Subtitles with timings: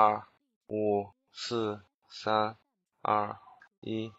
[0.00, 0.23] 二
[0.67, 2.55] 五四三
[3.01, 3.35] 二
[3.81, 4.09] 一。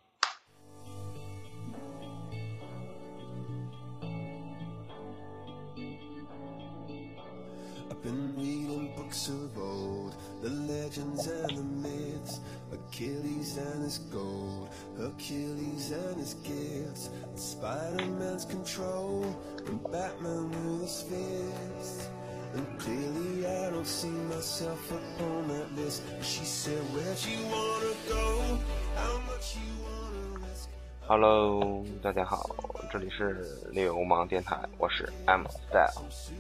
[7.89, 14.69] I've been reading books of old, the legends and the myths, Achilles and his gold,
[14.99, 19.25] Hercules and his gifts, and Spider-Man's control,
[19.67, 22.09] and Batman with his fists.
[22.55, 26.03] And clearly I don't see myself upon that list.
[26.21, 28.59] She said, where'd you wanna go?
[28.95, 30.69] How much you wanna risk?
[31.07, 32.55] Hello，大家好，
[32.93, 36.33] 这里是流氓电台，我是 M Style，石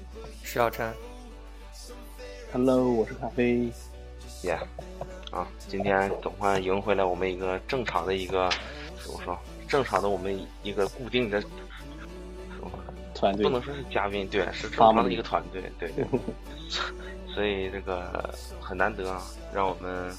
[0.45, 0.93] 小琛
[2.53, 3.73] ，Hello，我是咖啡。
[4.43, 4.59] 耶、
[5.31, 8.51] 啊，今天总算赢回来我们一个正常的一个
[9.03, 9.39] 怎么说？
[9.67, 11.43] 正常的我们一个固定的，
[13.23, 16.05] 团队不能说是嘉宾，对，是正常的一个团队，对对。
[17.33, 19.23] 所以这个很难得啊，
[19.55, 20.11] 让我们，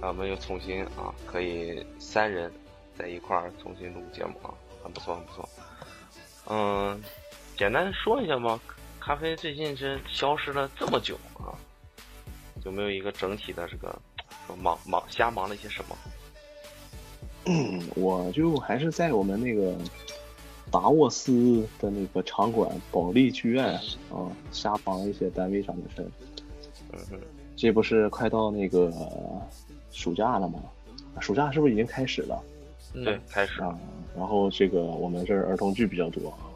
[0.00, 2.50] 啊，我们又重新啊，可以三人
[2.96, 4.54] 在一块儿重新录节目啊，
[4.84, 5.48] 很不错，很不错。
[6.48, 7.02] 嗯，
[7.58, 8.60] 简单说一下吧，
[9.00, 11.50] 咖啡最近是消失了这么久啊，
[12.64, 13.92] 有没有一个整体的这个
[14.46, 15.98] 说忙忙瞎忙了一些什么？
[17.46, 19.76] 嗯，我就还是在我们那个
[20.72, 23.74] 达沃斯的那个场馆保利剧院
[24.10, 26.08] 啊，瞎忙一些单位上的事儿。
[26.94, 27.18] 嗯哼，
[27.54, 28.90] 这不是快到那个
[29.90, 30.58] 暑假了吗？
[31.20, 32.42] 暑假是不是已经开始了
[32.94, 33.78] 嗯对，开始啊？
[34.16, 36.48] 然后这个我们这儿儿童剧比较多啊。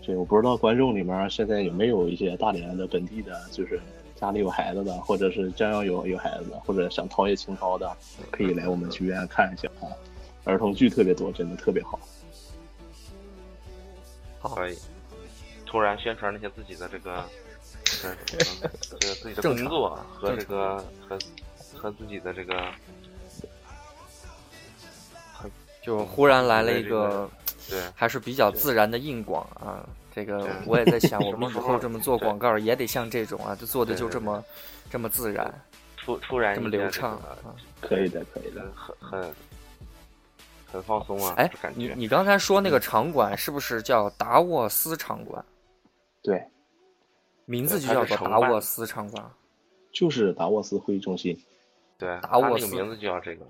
[0.00, 3.80] 这我不知道观众里面现在有没有一些大连的本地的，就是
[4.14, 7.92] 家里有孩子的，或者是将要有有孩子的，或者想陶冶情操的，
[8.30, 9.90] 可以来我们剧院看一下啊。
[10.44, 11.98] 儿童剧特别多，真的特别好。
[14.48, 14.76] 好可以。
[15.64, 17.24] 突然宣传了一下自己的这个，
[17.84, 18.16] 这个
[19.00, 21.18] 这个自己的工作和这个和
[21.74, 22.70] 和自己的这个
[25.82, 27.30] 就忽然来了一个个
[27.70, 29.88] 对还是比较自然的硬广啊。
[30.14, 34.44] 这个我也在想， 我们以后这么做广告也得像这种啊，就做的就这么
[34.90, 35.50] 这么自然，
[35.96, 37.32] 突突然这么流畅啊。
[37.80, 38.68] 可以的，可以的呃。
[39.00, 39.34] 很很
[40.72, 45.44] 很放松啊，哎感，觉你你刚才说那个场馆是不是叫达沃斯场馆？
[46.22, 46.42] 对，
[47.44, 49.30] 名字就叫做达沃斯场馆。
[49.92, 51.38] 就是达沃斯会议中心。
[51.98, 53.44] 对，达沃斯那个名字就叫这个，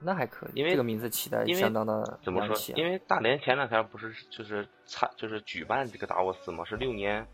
[0.00, 7.24] 那还可以，因为这个名字起的因为相当的怎么说因为大连前两天不是就是参就是举办这个达沃斯嘛，是六年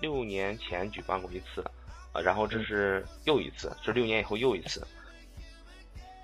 [0.00, 1.62] 六年前举办过一次，
[2.12, 4.80] 啊，然后这是又一次，是六年以后又一次。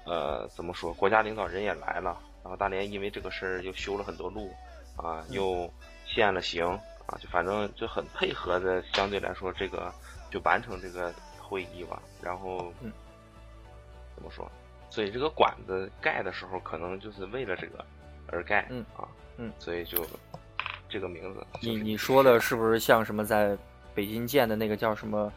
[0.04, 0.92] 呃，怎么说？
[0.94, 4.50] 国家领导人也来了，然后大连因为这个事儿又修了很多路，
[4.96, 5.70] 啊，又
[6.06, 6.66] 限了行，
[7.06, 9.92] 啊，就反正就很配合的，相对来说这个
[10.30, 12.02] 就完成这个会议吧。
[12.22, 12.92] 然后，嗯
[14.14, 14.50] 怎么说？
[14.88, 17.84] 所以这个馆子盖的时候，可能就是为了这个
[18.26, 19.06] 而盖，嗯啊，
[19.36, 20.04] 嗯，所以就
[20.88, 21.76] 这个名字就你。
[21.76, 23.56] 你说的是不是像什么在
[23.94, 25.32] 北京建的那个叫什么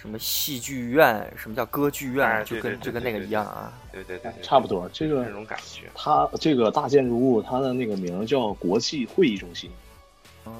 [0.00, 1.28] 什么戏剧院？
[1.36, 2.26] 什么叫歌剧院？
[2.26, 3.72] 哎就跟就跟那个一样啊。
[3.90, 5.90] 对对对对，差不多这个这种感觉。
[5.94, 9.70] 它这个大建筑物，它的那个名叫国际会议中心。
[10.46, 10.54] 嗯，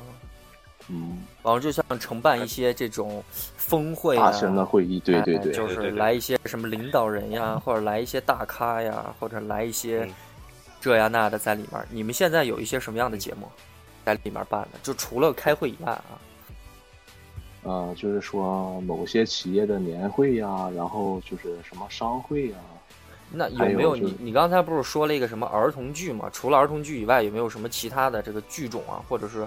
[0.88, 10.10] 嗯，然后就像承办一些这种峰会啊，大型的会议，对对对，哎就是来一些什么领导人呀，或者来一些大咖呀，或者来一些嗯
[10.80, 11.80] 这呀那的在里面。
[11.90, 13.48] 你们现在有一些什么样的节目
[14.04, 14.78] 在里面办的？
[14.82, 16.18] 就除了开会以外啊，
[17.62, 22.56] 呃，就是说某些企业的年会呀，然后就是什么商会呀，
[23.30, 26.30] 那有没有你你刚才不是说了一个什么儿童剧嘛？
[26.32, 29.02] 除了儿童剧以外，有没有什么其他的这个剧种啊？
[29.08, 29.40] 或者是，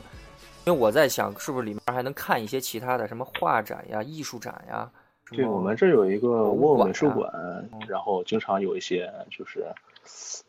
[0.65, 4.89] 因为我在想，是不是里面还能看一些其他的什么画展呀、艺术展呀？
[5.31, 7.31] 对，我们这有一个沃美术馆，
[7.87, 9.65] 然后经常有一些就是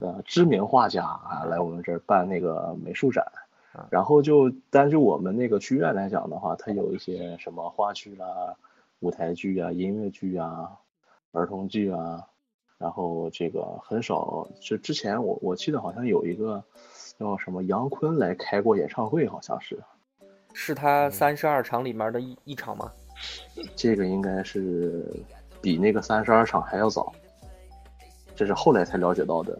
[0.00, 3.38] 呃知名画家啊来我们这儿办那个美术展啊，
[3.90, 8.54] 然后就单就我们那个剧院来讲的话，它有一些什么话剧啦、
[9.00, 10.70] 舞台剧啊、音乐剧啊、
[11.32, 12.22] 儿童剧啊，
[12.76, 16.62] 然后这个很少，就之前我我记得好像有一个
[17.18, 19.82] 叫什么杨坤来开过演唱会，好像是
[20.52, 22.90] 是他三十二场里面的一一场吗？
[23.74, 25.04] 这个应该是
[25.60, 27.12] 比那个三十二场还要早，
[28.36, 29.58] 这是后来才了解到的。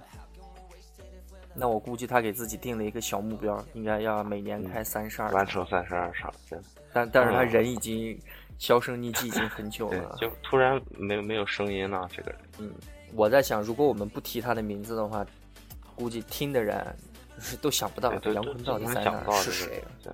[1.55, 6.65] 那我估计他给自己定了一个小目标，应该要每年开三十二完，成三十二场，真的。
[6.93, 8.19] 但但是他嗯人已经
[8.59, 10.17] 销声匿迹已经很久了，。
[10.19, 12.41] 就突然没没有声音了，这个人。
[12.59, 12.73] 嗯，
[13.15, 15.25] 我在想，如果我们不提他的名字的话，
[15.95, 16.97] 估计听的人
[17.37, 18.87] 就 是都想不到杨坤到底
[19.43, 19.83] 是谁。
[20.03, 20.13] 对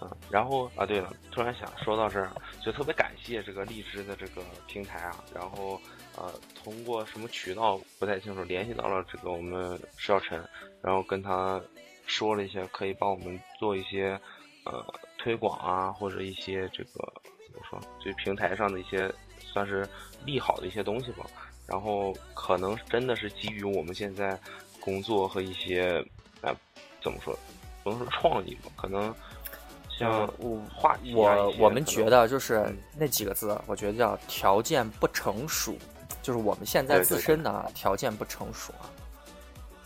[0.00, 2.30] 嗯，然后啊，对了，突然想说到这儿，
[2.64, 5.80] 就特别感谢这个荔枝的这个平台啊，然后
[6.18, 6.34] 呃，
[6.64, 10.42] 通过什么渠道不太清楚，联系到了这个我们石小晨，
[10.82, 11.60] 然后跟他
[12.06, 14.18] 说了一些可以帮我们做一些
[14.64, 14.84] 呃
[15.16, 17.12] 推广啊，或者一些这个
[17.46, 19.88] 怎么说，就平台上的一些算是
[20.24, 21.24] 利好的一些东西吧。
[21.68, 24.36] 然后可能真的是基于我们现在
[24.80, 26.04] 工作和一些
[26.40, 26.52] 呃
[27.00, 27.38] 怎么说，
[27.84, 29.14] 不能说创意吧，可能。
[29.90, 35.76] 像我话我我们觉得就是嗯那几个字，我觉得叫条件不成熟，
[36.22, 38.90] 就是我们现在自身的啊条件不成熟啊。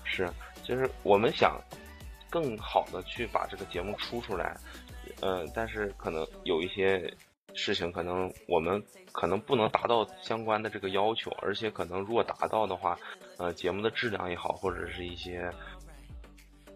[0.05, 0.31] 是，
[0.63, 1.61] 就是我们想
[2.29, 4.57] 更好的去把这个节目出出来，
[5.21, 7.13] 呃，但是可能有一些
[7.55, 12.99] 事情，可能我们可能不能达到相关的这个要求，而且可能如果达到的话，
[13.39, 15.51] 呃，节目的质量也好，或者是一些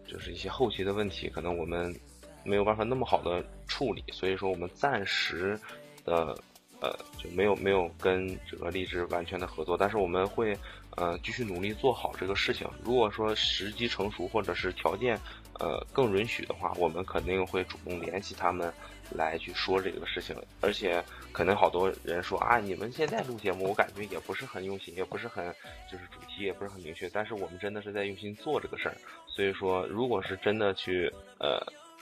[0.07, 1.95] 就是一些后期的问题，可能我们
[2.43, 5.59] 没有办法那么好的处理，所以说我们暂时
[6.05, 6.35] 的
[6.81, 10.57] 呃就没有没有跟这个荔枝完全的合作，但是我们会
[10.95, 12.67] 呃继续努力做好这个事情。
[12.83, 15.19] 如果说时机成熟或者是条件
[15.59, 18.71] 呃更允许的话，我们肯定会主动联系他们
[19.11, 20.35] 来去说这个事情。
[20.61, 25.45] 而且可能好多人说啊，你们现在录节目，我感觉也不是很用心，也不是很
[25.91, 28.95] 就是主题也不是很明确，但是我们真的是在用心做这个事儿。
[29.27, 31.59] 所以说，如果是真的去呃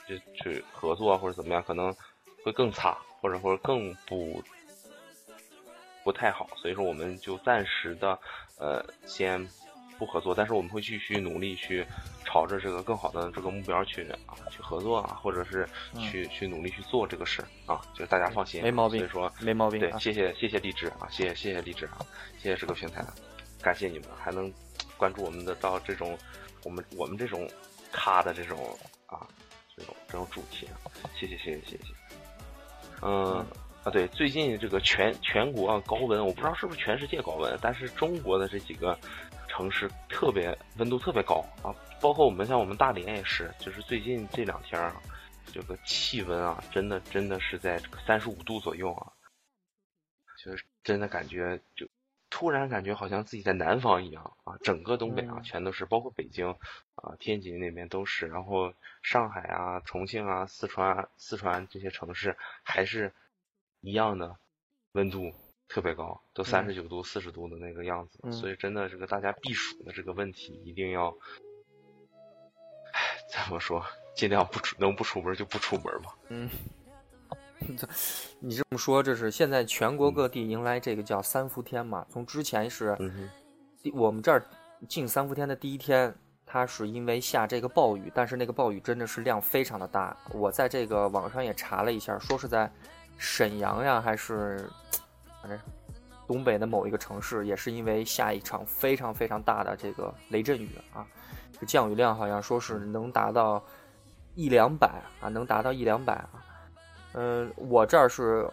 [0.08, 1.94] 就去合作或者怎么样，可能
[2.42, 4.42] 会更差，或者或者更不
[6.06, 6.48] 不太好。
[6.54, 8.16] 所以说，我们就暂时的
[8.58, 9.44] 呃先
[9.98, 11.84] 不合作，但是我们会继续努力去
[12.24, 15.68] 朝着这个更好的这个目标去啊去合作啊，或者是
[15.98, 21.98] 去、去努力去做这个事啊，就是大家放心，没毛病所以说没毛病对，啊谢谢谢谢荔枝啊，谢谢谢谢荔枝啊，
[22.38, 23.04] 谢谢这个平台，
[23.60, 24.52] 感谢你们还能
[24.96, 26.16] 关注我们的到这种
[26.62, 27.50] 我们我们这种
[27.90, 29.26] 咖的这种啊
[29.76, 30.76] 这种这种主题啊，
[31.18, 31.94] 谢谢谢谢谢谢。
[33.02, 33.44] 嗯
[33.86, 38.98] 啊对，最近这个全全国啊高温，我不知道是不是全世界高温，但是中国的这几个
[39.46, 45.00] 城市特别温度特别高啊，包括我们像我们大连也是，就是最近这两天啊，
[45.52, 49.06] 这个气温啊，真的真的是在这个三十五度左右啊，
[50.44, 51.86] 就是真的感觉就
[52.28, 55.42] 突然感觉好像自己在南方一样啊，整个东北啊嗯。
[55.44, 56.50] 全都是，包括北京
[56.96, 63.12] 啊、天津那边都是，然后上海啊、重庆啊、四川啊、四川这些城市还是
[63.86, 64.36] 一样的
[64.94, 65.32] 温度
[65.68, 71.08] 特别高，都三十九度、四十度的那个样子，嗯所以真的这个大家避暑的这个问题一定要，
[72.92, 73.80] 唉，怎么说，
[74.16, 76.16] 尽量不出能不出门就不出门吧。
[76.30, 76.50] 嗯，
[78.40, 82.04] 你这么说，这是现在全国各地迎来这个叫三伏天嘛？
[82.10, 82.96] 从之前是
[83.94, 84.44] 我们这儿
[84.88, 86.12] 进三伏天的第一天，
[86.44, 90.16] 它是因为下这个暴雨，但是那个暴雨真的是量非常的大。
[90.32, 92.68] 我在这个网上也查了一下，说是在
[93.16, 94.68] 沈阳呀，还是
[95.42, 95.58] 反正
[96.26, 101.06] 东北的某一个城市，也是因为下一场非常非常大的这个雷阵雨啊，
[101.52, 103.62] 这个降雨量好像说是能达到
[104.34, 106.30] 一两百啊，能达到一两百啊。
[107.14, 108.46] 嗯，我这儿是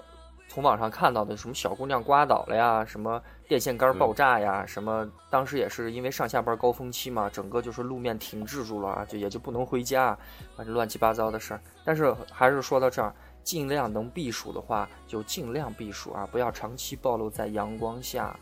[0.48, 10.18] 从网上看到的，什么小姑娘刮倒了呀，什么电线杆爆炸呀，什么当时也是因为上下班高峰期嘛，整个就是路面停滞住了啊，就也就不能回家，
[10.56, 11.60] 反正乱七八糟的事儿。
[11.84, 13.14] 但是还是说到这儿，
[13.44, 18.38] 尽量能避暑的话，就尽量避暑啊，不要长期暴露在阳光下。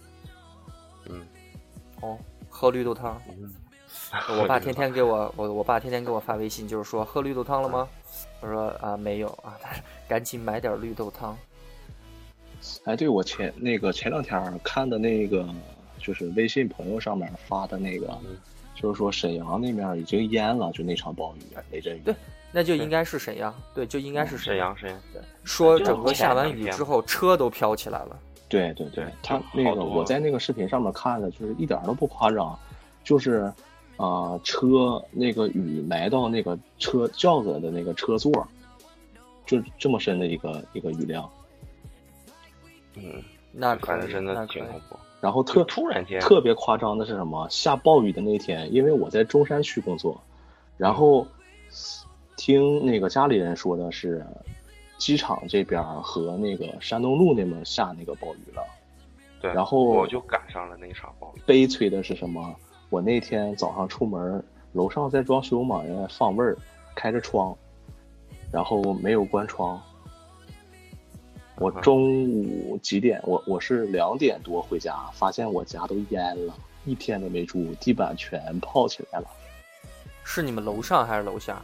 [1.09, 1.25] 嗯
[2.01, 2.17] 哦，
[2.49, 3.21] 喝绿豆汤。
[3.29, 3.51] 嗯，
[4.39, 7.89] 我爸天天给我，我我爸天天给我发微信，就是说喝绿豆汤了吗？
[8.41, 11.37] 我说啊没有啊，他说赶紧买点绿豆汤。
[12.83, 15.47] 哎，对，我前那个前两天看的那个，
[15.97, 18.37] 就是微信朋友上面发的那个，嗯
[18.75, 21.39] 就是说沈阳那边已经淹了，就那场暴雨
[21.71, 22.01] 雷阵雨。
[22.05, 22.15] 对
[22.51, 28.19] 那就应该是沈阳，对，就应该是沈阳沈阳，对说整个下完雨之后，车都飘起来了。
[28.49, 32.57] 对对对他那个我在那个视频上面看的，就是一点都不夸张，
[33.03, 33.43] 就是
[33.95, 38.45] 啊、呃车那个雨埋到那个车轿子的那个车座，
[39.45, 41.29] 就这么深的一个一个雨量，
[42.95, 44.61] 嗯，那可能，真的那可以。
[44.61, 44.99] 挺恐怖。
[45.21, 47.47] 然后特突然间，特别夸张的是什么？
[47.49, 50.19] 下暴雨的那天，因为我在中山区工作，
[50.77, 51.27] 然后
[52.43, 54.25] 听那个家里人说的是，
[54.97, 58.63] 机场这边和那个山东路那边下那个暴雨了。
[59.39, 61.41] 对，然后我就赶上了那场暴雨。
[61.45, 62.55] 悲催的是什么？
[62.89, 66.57] 我那天早上出门，楼上在装修嘛，人家放味儿，
[66.95, 67.55] 开着窗，
[68.51, 69.79] 然后没有关窗。
[71.57, 73.21] 我中午几点？
[73.23, 76.55] 我我是两点多回家，发现我家都淹了，
[76.85, 79.27] 一天都没住，地板全泡起来了。
[80.23, 81.61] 是你们楼上还是楼下？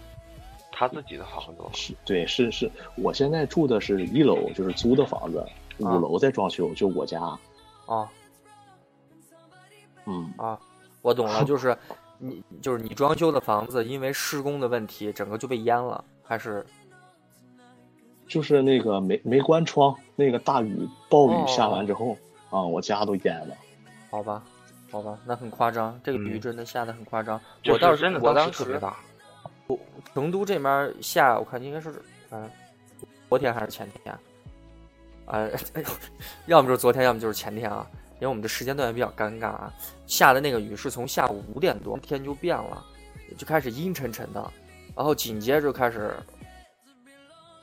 [0.78, 1.68] 他自己的好很多。
[1.74, 5.44] 是对，是是，我现在住的是一楼，就是租的房子，
[5.80, 7.20] 五啊楼在装修，就我家。
[7.88, 8.08] 啊
[10.06, 10.60] 嗯，啊，
[11.02, 11.76] 我懂了， 就是
[12.20, 16.64] 你就是你装修的房子，因为施工的问题，整个就被淹了，还是
[18.28, 22.16] 就是那个没没关窗，那个大雨暴哦雨下完之后，
[22.52, 23.56] 啊，我家都淹了。
[24.12, 24.44] 好吧？
[24.92, 27.42] 好吧，那很夸张，这个雨嗯真的下的很夸张。
[27.64, 28.96] 就我倒是是真的我当时时特别大。
[30.14, 32.50] 成都这边下，我看应该是嗯、
[33.30, 34.18] 昨天还是前天，
[35.26, 35.48] 啊、
[36.46, 37.88] 要么就是昨天，要么就是前天啊。
[38.20, 39.72] 因为我们这时间段也比较尴尬啊，
[40.08, 42.84] 下的那个雨是从下午五点多天就变了，
[43.38, 44.52] 就开始阴沉沉的，
[44.96, 46.16] 然后紧接着开始，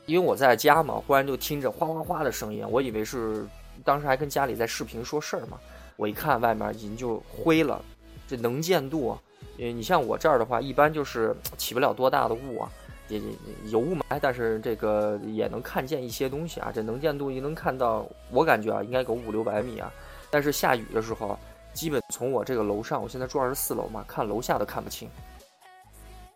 [0.06, 3.44] 因为我在家嘛，忽然就听着哗哗哗的声音，我以为是
[3.82, 5.58] 当时还跟家里在视频说事儿嘛，
[5.96, 7.84] 我一看外面已经就灰了，
[8.28, 9.18] 这能见度，
[9.58, 12.70] 呃，你像我这儿的话，一般就是起不了多大的雾啊，
[13.08, 13.26] 也也
[13.70, 16.72] 有雾霾，但是这个也能看见一些东西啊。
[16.74, 19.92] 这能见度也能看到，我感觉啊，应该有五六百米啊。
[20.30, 21.38] 但是下雨的时候，
[21.72, 25.08] 基本从我这个楼上，我现在住二十四楼嘛，看楼下都看不清，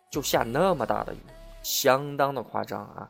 [0.09, 1.17] 就下那么大的雨，
[1.61, 3.09] 相当的夸张啊。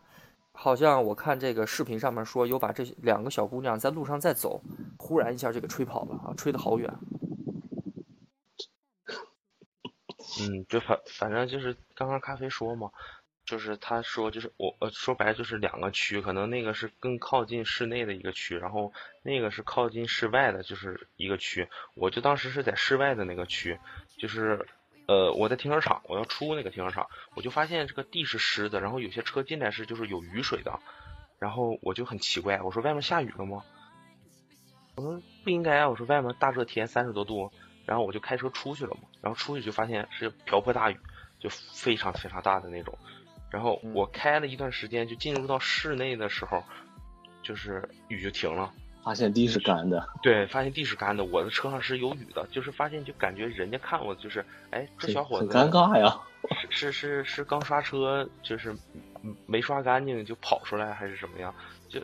[0.51, 4.59] 好像我看这个视频上面说，有把这两个小姑娘在路上在走，
[4.97, 6.91] 忽然一下就给吹跑了啊，吹得好远。
[10.41, 12.91] 嗯，就反反正就是刚刚咖啡说嘛，
[13.45, 18.93] 就是他说就是我呃说白了就是两个区，可能那个是更靠近室内的一个区，然后
[19.23, 21.67] 那个是靠近室外的，就是一个区。
[21.95, 23.77] 我就当时是在室外的那个区，
[24.17, 24.67] 就是
[25.07, 30.79] 呃我在停车场，我要出那个停车场，我就发现这个地是湿的，然后有些车进来是就是有雨水的，
[31.39, 33.63] 然后我就很奇怪，我说外面下雨了吗？
[34.95, 37.53] 我说不应该啊，我说外面大热天三十多度，
[37.89, 40.99] 然后我就开车出去了嘛，然后出去就发现是瓢泼大雨，
[41.39, 42.95] 就非常非常大的那种。
[43.49, 46.63] 然后我开了一段时间，就进入到室内的时候，
[47.41, 48.71] 就是雨就停了。
[49.03, 56.15] 发现地是干的，对，发现地是干的，我的车上是有雨的，就是发现就感觉人家看我就是，哎，这小伙子很尴尬呀。
[56.69, 58.71] 是是是是刚刷车，就是
[59.23, 61.51] 嗯没刷干净就跑出来，还是什么样？
[61.87, 61.99] 就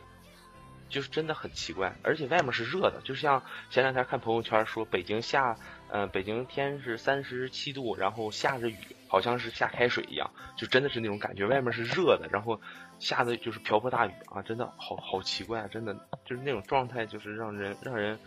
[0.88, 5.56] 就是真的很奇怪，而且外面是热的，就像前两天看朋友圈说北京下，
[5.88, 8.76] 呃，北京天是三十七度，然后下着雨，
[9.06, 12.60] 好像是下开水一样，就真的是那种感觉，外面是热的，然后
[12.98, 18.18] 下的就是瓢泼大雨啊，真的好好奇怪啊，真的就是那种状态，就是让人让人，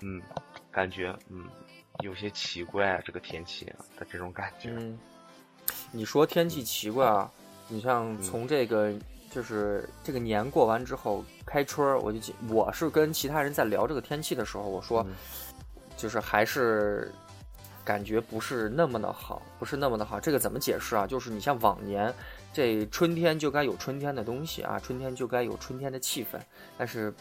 [0.00, 0.20] 嗯，
[0.70, 1.44] 感觉嗯
[2.02, 4.70] 有些奇怪、啊、这个天气啊的这种感觉。
[4.70, 4.98] 嗯，
[5.92, 7.30] 你说天气奇怪啊，
[7.68, 8.92] 你像从这个
[9.30, 15.14] 就是这个年过完之后开春儿，我就记我是跟其他人在聊这个天气的时候，我说嗯
[15.96, 17.12] 就是还是
[17.84, 20.20] 感觉不是那么的好，不是那么的好。
[20.20, 21.06] 这个怎么解释啊？
[21.06, 22.12] 就是你像往年
[22.52, 26.38] 这春天就该有春天的东西啊，春天就该有春天的气氛，
[26.76, 27.12] 但是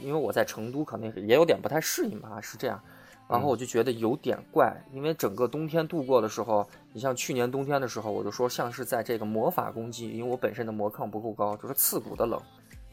[0.00, 2.80] 因为我在成都，可能也有点不太适应吧，是这样。
[3.26, 12.38] 然后我就觉得有点怪，因为整个冬天度过的时候，你像去年冬天的时候，我就说像是在这个魔法攻击，因为我本身的魔抗不够高，就是刺骨的冷，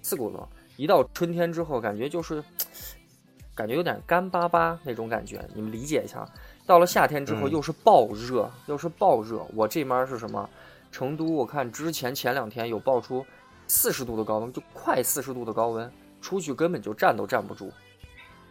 [0.02, 0.48] 刺骨冷。
[0.78, 2.42] 一到春天之后，感觉就是
[3.62, 6.28] 感觉有点干巴巴那种感觉，你们理解一下。
[6.66, 9.46] 到了夏天之后，嗯又是暴热，又是暴热。
[9.54, 10.50] 我这边是什么？
[10.92, 13.24] 成都，我看之前前两天有爆出
[13.68, 15.92] 四十度的高温，就快四十度的高温，
[16.22, 17.72] 出去根本就站都站不住。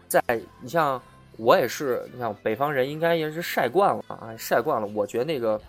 [0.06, 0.22] 在
[0.60, 1.02] 你像
[1.36, 4.86] 我也是，你像北方人应该也是晒惯了啊，晒惯了。
[4.94, 5.60] 我觉得那个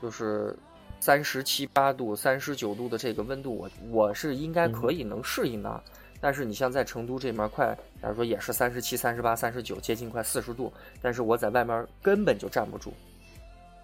[0.00, 0.56] 就是
[1.00, 5.82] 三十七八度、三十九度的这个温度，我我是应该可以能适应的。
[6.20, 12.92] 但是你像在成都这面快，假如说也是三十七、三十八、三十九，接近快四十度，但是我在外面根本就站不住，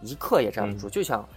[0.01, 1.29] 一刻也站不住，就想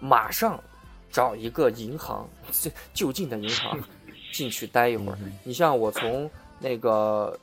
[0.00, 0.62] 马上
[1.10, 3.78] 找一个银行，最就近的银行
[4.32, 5.18] 进去待一会儿。
[5.42, 7.38] 你像我从那个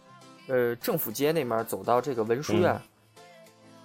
[0.47, 2.79] 呃政府街那面走到这个文殊院，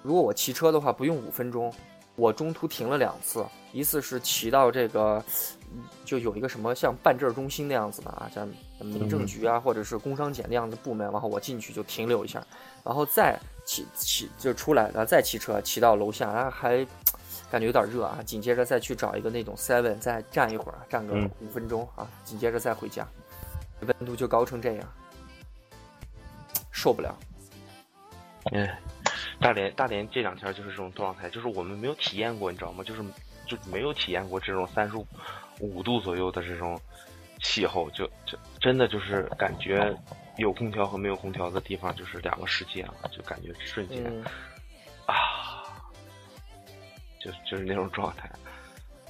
[0.03, 1.73] 如果我骑车的话，不用五分钟。
[2.19, 3.45] 我中途停了两次，
[3.75, 5.23] 一次是骑到这个，
[6.05, 8.49] 就有一个什么像办证中心那样子的啊，像
[8.81, 12.45] 民政局啊，或者是工商检那样的部门，然后我进去就停留一下，
[12.85, 16.87] 然后再骑骑就出来，然后再骑车骑到楼下，然后还
[17.51, 23.07] 感觉有点热啊，紧接着再去找一个那种 seven 再站一会儿，站个嗯五分钟啊，紧接着再回家，
[23.81, 24.89] 温度就高成这样，
[26.71, 27.17] 受不了。
[28.53, 28.81] 哎，
[29.41, 32.85] 大连大连这两天就是这种状态，就是我们没有体验过，你知道吗？
[32.85, 33.03] 就是
[33.47, 35.07] 就没有体验过这种三十五
[35.83, 36.81] 度左右的这种
[37.43, 39.95] 气候，就就真的就是感觉
[40.37, 44.25] 有空调和没有空调的地方就是两个世界了，就感觉瞬间、嗯，
[45.07, 45.83] 啊，
[47.21, 48.31] 就就是那种状态。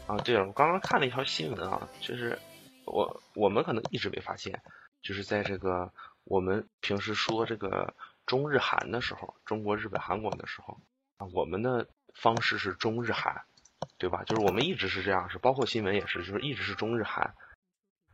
[0.07, 2.39] 啊，对了，我刚刚看了一条新闻啊，就是
[2.85, 4.63] 我我们可能一直没发现，
[5.03, 7.93] 就是在这个我们平时说这个
[8.25, 10.79] 中日韩的时候，中国、日本、韩国的时候
[11.17, 13.43] 啊，我们的方式是中日韩，
[13.99, 14.23] 对吧？
[14.25, 17.35] 就是我们一直是这样，是包括新闻也是，就是一直是中日韩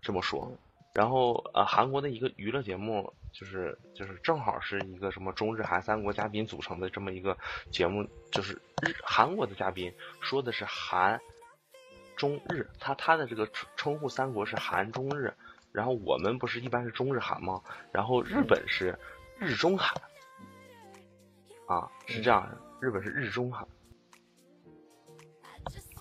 [0.00, 0.56] 这么说。
[0.94, 7.36] 然后呃，韩国的一个娱乐节目，就是就是正好是一个什么中日韩三国嘉宾组成的这么一个
[7.70, 8.52] 节目，就是
[8.82, 9.90] 日韩国的嘉宾
[10.20, 11.18] 说的是韩
[12.14, 15.32] 中日，他他的这个称呼三国是韩中日，
[15.72, 17.62] 然后我们不是一般是中日韩吗？
[17.90, 18.98] 然后日本是
[19.38, 19.94] 日中韩，
[21.68, 23.66] 啊是这样的，日本是日中韩，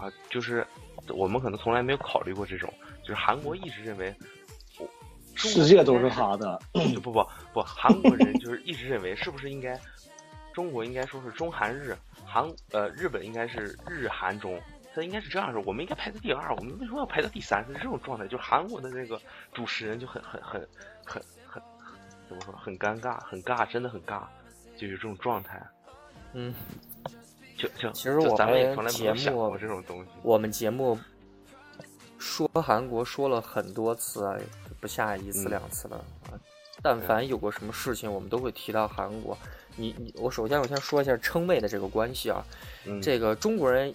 [0.02, 0.66] 啊就是
[1.08, 4.14] 我们可能从来没有考虑过这种，就是韩国一直认为。
[5.34, 6.60] 世界都是他的，
[7.02, 9.80] 不不不，韩国人就是一直认为是不是应该
[10.54, 14.62] 中国应该说是中韩日，韩呃日本应该是日韩中，
[14.94, 17.66] 他应该是这样说，我们应该排在第二，我们为什么要排到第三？
[17.66, 19.20] 是这种状态，就是韩国的那个
[19.54, 20.68] 主持人就很很很
[21.04, 21.64] 很很
[22.28, 24.24] 怎么说，很尴尬，很尬，真的很尬，
[24.76, 25.60] 就是这种状态。
[26.34, 26.54] 嗯，
[27.62, 30.98] 就就其实我们节目这种东西，我们节目
[32.18, 34.38] 说韩国说了很多次啊。
[34.80, 35.98] 不下一次两次了
[36.32, 36.34] 啊！
[36.82, 39.38] 但凡有过什么事情，我们都会提到韩国。
[39.76, 42.44] 你你我首先我先说一下称谓的这个关系啊。
[43.00, 43.94] 这个中国人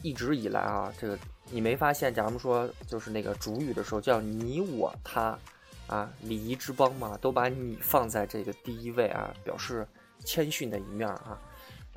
[0.00, 1.18] 一直以来啊，这个
[1.50, 2.14] 你没发现？
[2.14, 5.36] 假如说就是那个主语的时候叫你我他
[5.88, 9.84] 啊，礼仪之邦嘛，都把你放在这个第一位啊，表示
[10.24, 11.36] 谦逊的一面啊。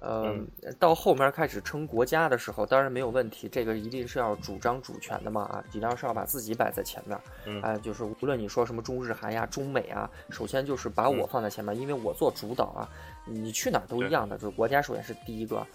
[0.06, 12.88] 呃，到后面开始称国家的时候，当然没有问题，这个一定是要主张主权的嘛啊，一定是要把自己摆在前面，嗯哎，就是无论你说什么中日韩呀、中美啊，首先就是把我放在前面，因为我做主导啊，
[13.26, 15.66] 你去哪儿都一样的，就是国家首先是第一个。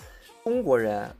[0.44, 1.10] 中国人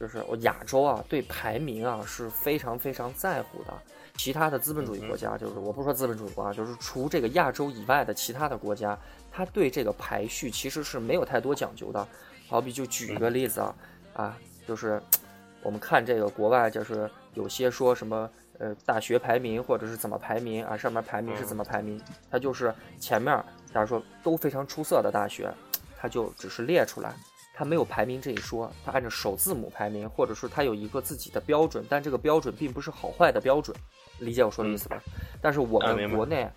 [0.00, 3.74] 就是我亚洲啊，对排名啊是非常非常在乎的。
[4.18, 8.98] 其他的资本主义国家，就是我不说资本主义国家，就是除这个亚洲以外的其他的国家，
[9.30, 12.06] 它对这个排序其实是没有太多讲究的。
[12.48, 13.74] 好比就举一个例子啊，
[14.14, 15.00] 啊，就是
[15.62, 18.28] 我们看这个国外，就是有些说什么
[18.58, 23.32] 呃大学排名或者是怎么排名啊，上面排名是怎么排名，它就是前面
[23.72, 25.48] 假如说都非常出色的大学，
[25.96, 27.14] 它就只是列出来。
[27.54, 33.76] 它没有排名这一说，它按照首字母排名，或者说它有一个自己的标准，但这个标准并不是好坏的标准，
[34.18, 35.02] 理解我说的意思吧？
[35.40, 36.48] 但是我们国内、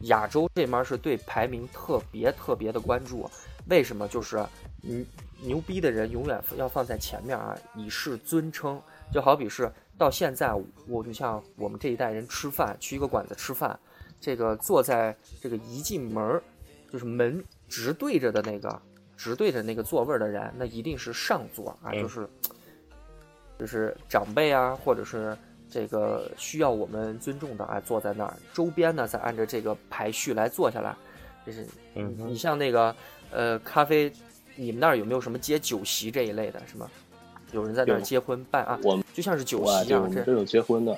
[0.00, 3.28] 亚洲这面是对排名特别特别的关注，
[3.68, 4.06] 为什么？
[4.08, 4.44] 就是
[4.80, 5.06] 你
[5.40, 8.80] 牛逼的人永远要放在前面啊，以示尊称。
[9.12, 10.52] 就好比是到现在，
[10.86, 13.78] 我就像我们这一代人吃饭，去一个馆子吃饭，
[14.20, 16.42] 这个坐在这个一进门儿，
[16.90, 18.80] 就是门直对着的那个。
[19.14, 22.28] 直对着那个座位的人，那一定是上座啊，就是，
[23.56, 25.36] 就是长辈啊，或者是
[25.72, 28.36] 这个需要我们尊重的啊，坐在那儿。
[28.52, 30.94] 周边呢，再按照这个排序来坐下来。
[31.46, 32.94] 就是，嗯，你像那个，
[33.30, 34.12] 呃，咖啡，
[34.54, 36.62] 你们那儿有没有什么接酒席这一类的？
[36.66, 36.88] 什么？
[37.52, 38.78] 有人在那儿结婚办啊？
[38.82, 40.96] 我们就像是酒席一样，这都有结婚的。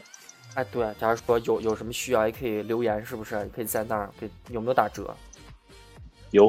[0.55, 3.49] 哎，对，假如说有有什么需要，也可以留言，是不是？
[3.55, 5.17] 可以在那儿给有没有打折？
[6.33, 6.47] 有。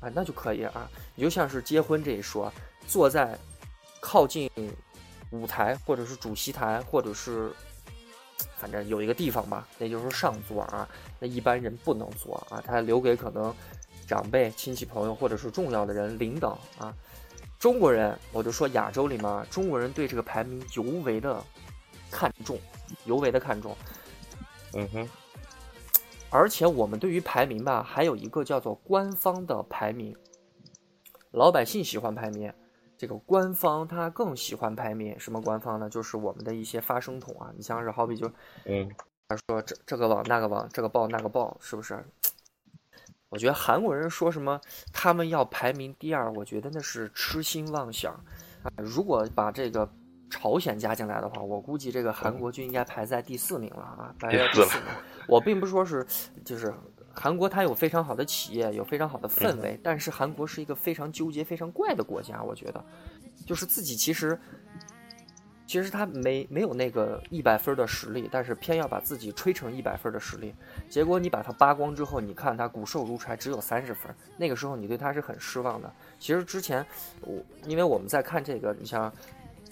[0.00, 0.90] 啊，那就可以啊。
[1.14, 2.52] 你就像是结婚这一说，
[2.86, 3.38] 坐在
[4.00, 4.50] 靠近
[5.32, 7.50] 舞台或者是主席台，或者是
[8.56, 10.88] 反正有一个地方吧，那就是上座啊。
[11.18, 13.54] 那一般人不能坐啊，他留给可能
[14.06, 16.94] 长辈、亲戚朋友或者是重要的人、领导啊。
[17.58, 21.42] 中国人，我就说亚洲里面，中国人对这个排名尤为的
[22.10, 22.58] 看重，
[23.04, 23.76] 尤为的看重。
[24.74, 25.08] 嗯哼。
[26.28, 30.16] 而且我们对于排名吧，还有一个叫做官方的排名。
[31.30, 32.52] 老百姓喜欢排名，
[33.02, 35.18] 这个官方他更喜欢排名。
[35.18, 35.90] 什么官方呢？
[35.90, 37.50] 就是我们的一些发声筒啊。
[37.56, 38.30] 你像是好比就，
[38.64, 38.88] 嗯，
[39.26, 41.98] 他说这这个网那个网，这个报那个报，是不是？
[43.28, 44.60] 我觉得韩国人说什么
[44.92, 48.12] 他们要排名第二，我觉得那是痴心妄想
[48.62, 48.70] 啊。
[48.76, 49.90] 如果把这个。
[50.34, 54.86] 朝鲜加进来的话，我估计这个韩国就应该排在第四名了啊，排在第四名。
[55.28, 56.06] 我并不是说是，
[56.42, 56.72] 就是
[57.14, 62.42] 韩国它有非常好的企业，有非常好的氛围，但是韩国是一个非常纠结、非常怪的国家。
[62.42, 62.84] 我觉得，
[63.46, 64.38] 就是自己其实，
[65.66, 70.54] 其实他没没有那个一百分的实力，但是偏要把自己吹成一百分的实力。
[70.88, 74.14] 结果你把它扒光之后，你看他骨瘦如柴，只有三十分。
[74.36, 75.92] 那个时候你对他是很失望的。
[76.18, 76.84] 其实之前
[77.20, 79.12] 我因为我们在看这个，你像。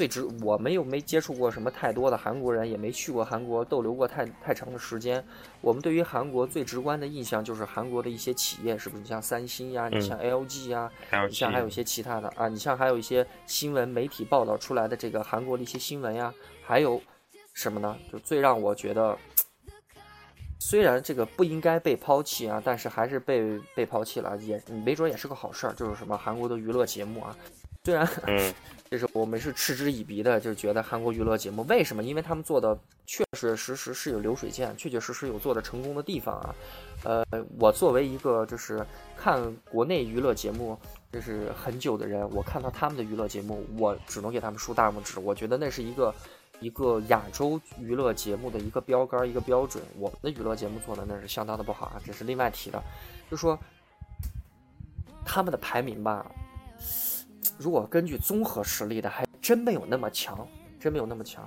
[0.00, 5.22] 最直，我们又没接触过什么太多的韩国人，也没去过韩国逗留过太太长的时间。
[5.60, 9.02] 我们对于韩国最直观的印象就是韩国的一些企业，是不是？
[9.02, 10.90] 你像三星呀，你像 LG 呀，
[11.28, 16.32] 你像还有一些其他的啊，你像还有一些新闻媒体报道出来的这个韩国的一些新闻呀，
[16.64, 16.98] 还有
[17.52, 17.94] 什么呢？
[18.10, 19.14] 就最让我觉得，
[20.58, 25.74] 虽然这个不应该被抛弃啊，但是还是被被抛弃了，也没准也是个好事儿。
[25.74, 27.36] 就是什么韩国的娱乐节目啊，
[27.84, 28.08] 虽然。
[28.90, 32.03] 就是我们是嗤之以鼻的，就觉得韩国娱乐节目为什么？
[32.03, 32.76] 因为他们做的
[33.07, 36.55] 确确实实是有流水线，确确实实有做的成功的地方啊。
[37.05, 37.24] 呃，
[37.57, 38.85] 我作为一个就是
[39.16, 40.76] 看国内娱乐节目
[41.12, 45.20] 就是很久的人，我看到他们的娱乐节目，我只能给他们竖大拇指。
[45.20, 46.12] 我觉得那是一个
[46.59, 49.81] 一个亚洲娱乐节目的一个标杆，一个标准。
[50.00, 52.83] 我们的娱乐节目做的那是相当的不好啊，这是另外提的。
[53.31, 53.57] 就说
[55.24, 56.26] 他们的排名吧。
[57.60, 61.44] 如果根据综合实力的，还真没有那么强，真没有那么强，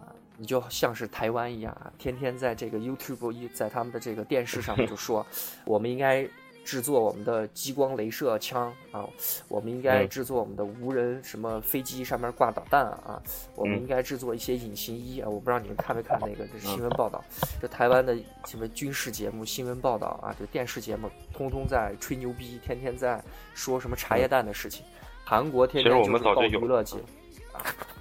[0.00, 5.26] 啊，你就像是台湾一样啊，天天在这个 YouTube 一在他们的这个电视上面就说，
[5.66, 6.26] 我们应该
[6.64, 9.06] 制作我们的激光镭射枪啊，
[9.46, 13.22] 我们应该制作我们的无人什么飞机上面挂导弹啊，
[13.54, 17.22] 我们应该制作一些隐形衣啊，我不知道你们看没看那个这新闻报道，
[17.60, 24.82] 这台湾的什么军事节目、新闻报道啊，这电视节目通通在吹牛逼，天天在说什么茶叶蛋的事情。
[25.30, 26.96] 韩国天天就是搞娱乐节，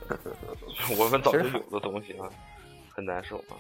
[0.98, 2.28] 我们早就有的东西啊，
[2.90, 3.54] 很难受啊。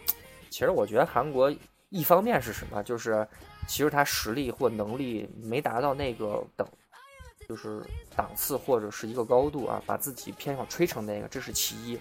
[0.49, 1.53] 其实我觉得韩国
[1.89, 3.27] 一方面是什么，就是
[3.67, 6.67] 其实他实力或能力没达到那个等，
[7.47, 7.79] 就是
[8.15, 11.99] 档次或者是一个高度啊，把自己偏要吹成那个，这是其一。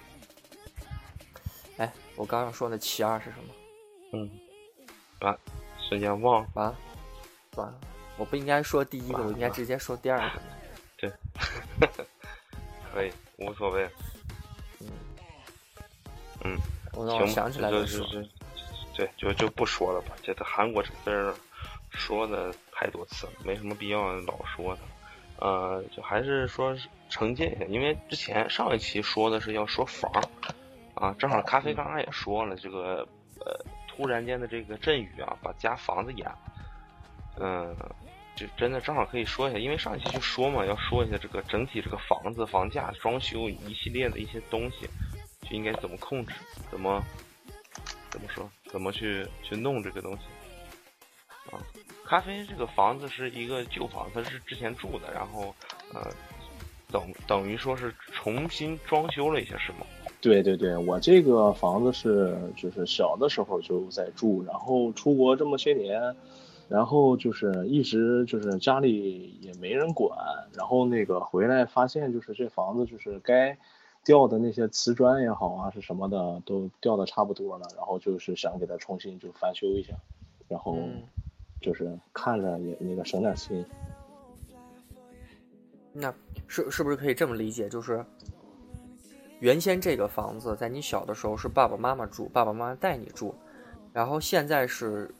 [1.76, 3.54] 哎，我刚刚说的其二是什么？
[4.14, 4.30] 嗯，
[5.18, 5.36] 啊，
[5.86, 6.48] 瞬间忘了。
[6.54, 6.74] 完，
[7.56, 7.78] 完了，
[8.16, 10.40] 我不应该说第一个，我应该直接说第二个。
[10.98, 11.08] 对，
[12.92, 13.88] 可以，无所谓。
[14.80, 14.90] 嗯，
[16.42, 16.58] 嗯，
[16.92, 18.02] 我想起来就是，
[18.96, 20.16] 对，就就不说了吧。
[20.24, 21.32] 这个韩国这字儿
[21.90, 24.80] 说的太多次了，没什么必要老说的。
[25.38, 26.76] 呃，就还是说
[27.08, 30.10] 澄清一下，因为之前上一期说的是要说房
[30.94, 33.06] 啊，正好咖啡刚刚也说了，这个
[33.38, 33.56] 呃，
[33.86, 36.28] 突然间的这个阵雨啊，把家房子淹，
[37.38, 37.76] 嗯。
[38.38, 44.86] 就真的正好可以说一下，因为上一期就说嘛，要说一下这个整体这个房子房价、装修一系列的一些东西，
[45.42, 46.32] 就应该怎么控制，
[46.70, 47.02] 怎么
[48.10, 50.22] 怎么说，怎么去去弄这个东西
[51.50, 51.58] 啊？
[52.04, 55.52] 咖啡这个房子是一个旧房子，是之前住的，然后
[55.92, 56.08] 呃，
[56.92, 59.78] 等等于说是重新装修了一下，是吗？
[60.20, 66.14] 对对对，我这个房子是就是小的时候就在住，然后出国这么些年。
[66.68, 70.10] 然后就是一直就是家里也没人管，
[70.52, 73.56] 然后那个回来发现就是这房子就是该
[74.04, 79.94] 掉的那些瓷砖也好啊是什么的都掉的差不多了，然后就是想给它重新就翻修一下，
[80.46, 80.78] 然后
[81.62, 83.64] 就是看着也那个省点心。
[85.94, 86.14] 那
[86.46, 87.66] 是是不是可以这么理解？
[87.66, 88.04] 就是
[89.40, 93.34] 原先这个房子在你小的时候是爸爸妈妈住，爸爸妈妈带你住，
[93.94, 95.10] 然后现在是。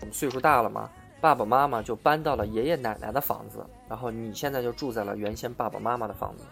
[0.00, 6.44] 我们岁数大了嘛，爸爸妈妈就搬到了爷爷奶奶的房子，然后你现在就住在了原先爸爸妈妈的房子。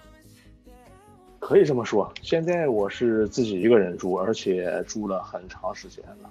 [1.41, 6.31] 可以这么说，现在我是自己一个人住，而且住了很长时间了，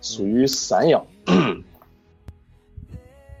[0.00, 1.04] 属于散养。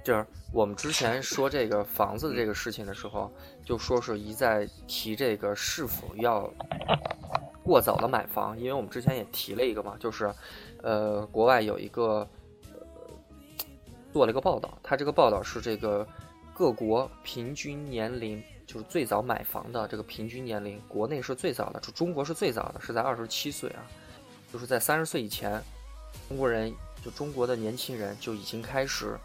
[0.04, 3.32] 就是我们之前说这个房子这个事情的时候，
[3.64, 6.52] 就说是一再提这个是否要
[7.62, 10.30] 过早的买房，因为我们之前也提了一个嘛，就是，
[10.82, 12.28] 呃，国外有一个。
[14.12, 16.06] 做了一个报道，他这个报道是这个
[16.52, 23.82] 各国平均年龄，就是最早买房的这个平均年龄，国内是最早的，就中国是最早的，是在二十七岁啊，
[24.52, 25.62] 就是在三十岁以前，
[26.28, 26.72] 中国人
[27.04, 29.16] 就中国的年轻人就已经开始，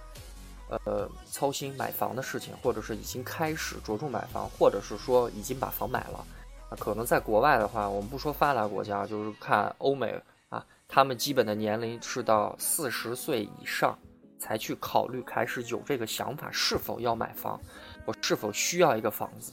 [0.69, 6.25] 呃，操心买房的事情，或者是已经开始着重买房，或者是说已经把房买了。
[6.69, 10.19] 啊，可能在国外的话，我们不说发达国家，就是看欧美
[10.49, 13.97] 啊，他们基本的年龄是到四十岁以上。
[14.37, 17.59] 才去考虑开始有这个想法，是否要买房，
[18.05, 19.51] 我是否需要一个房子？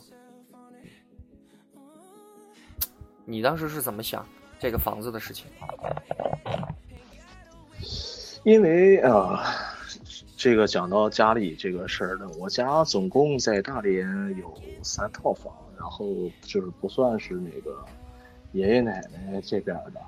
[3.25, 4.27] 你当时是怎么想
[4.59, 5.47] 这个房子的事情？
[8.43, 9.45] 因为啊，
[10.37, 14.05] 这个讲到家里这个事儿呢，我家总共在大连
[14.37, 16.07] 有三套房，然后
[16.43, 17.83] 就是不算是那个
[18.51, 20.01] 爷爷奶奶这边的，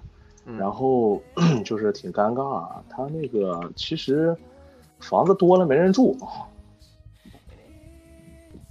[0.59, 1.23] 然后
[1.65, 4.37] 就是挺尴尬啊，他那个其实。
[5.09, 6.17] 房子多了没人住，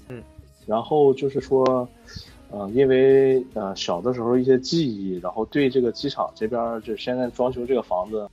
[0.10, 0.22] 嗯，
[0.66, 1.88] 然后就是说，
[2.50, 8.28] 呃，因为呃小的时候一些记忆，然后对这个机场这边儿就现在装修这个房子，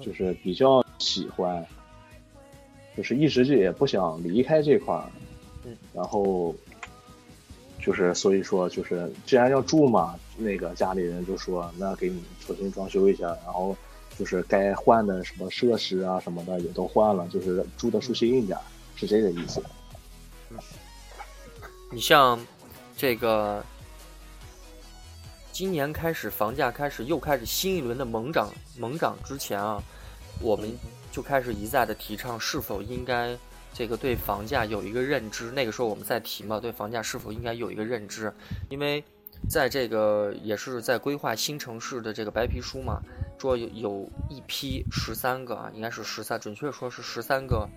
[0.00, 1.64] 就是比较喜欢，
[2.96, 5.04] 就是一直就也不想离开这块儿，
[5.64, 6.54] 嗯，然后
[7.80, 13.76] 就是所以说就是既然要住嘛，那个家里人就说那给你重新装修一下，然后
[14.18, 18.58] 就是该换的什么设施啊什么的也都换了，就是住的舒心一点，
[18.96, 19.62] 是这个意思。
[20.50, 20.58] 嗯
[21.92, 22.38] 你像
[22.96, 23.64] 这个
[25.52, 29.82] 今年开始房价开始又开始新一轮的猛涨猛涨之前啊，
[30.40, 30.70] 我们
[31.10, 33.34] 就开始一再的提倡是否应该
[33.72, 35.50] 这个对房价有一个认知。
[35.50, 38.32] 那个时候我们在提嘛，对房价是否应该有一个认知，
[38.68, 39.02] 因为
[39.48, 43.00] 在这个也是在规划新城市的这个白皮书嘛，
[43.38, 47.68] 说有有一批十三个啊，应该是十三，准确说是十三个。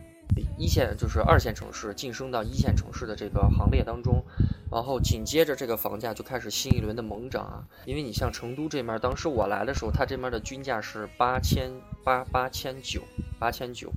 [0.58, 4.24] 一线就是二线城市晋升到一线城市的这个行列当中，
[4.71, 7.67] 然后紧接着这个房价就开始新一轮的猛涨啊！
[7.86, 11.69] 因为你像成都这面，当时我来的时候，它这面的均价是八千
[12.06, 13.02] 八八千九
[13.38, 13.91] 八千九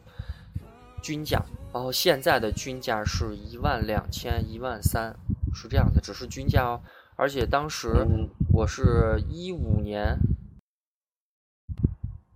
[1.00, 1.40] 均价，
[1.72, 5.14] 然后现在的均价是一万两千一万三，
[5.55, 6.81] 是这样的，只是均价哦。
[7.14, 8.05] 而且当时
[8.53, 10.18] 我是一五年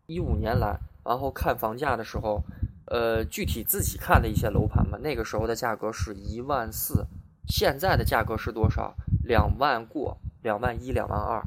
[0.08, 2.42] 一五年来，然后看房价的时候。
[2.90, 7.04] 呃，具体自己看的一些楼盘嘛，那个时候的价格是一万四，
[7.46, 8.94] 现在的价格是多少？
[9.24, 11.46] 两万过，两万一，两万二。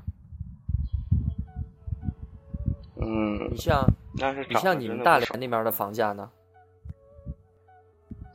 [2.97, 3.83] 嗯，你像，
[4.19, 6.29] 但是你像你们大连那边的房价呢？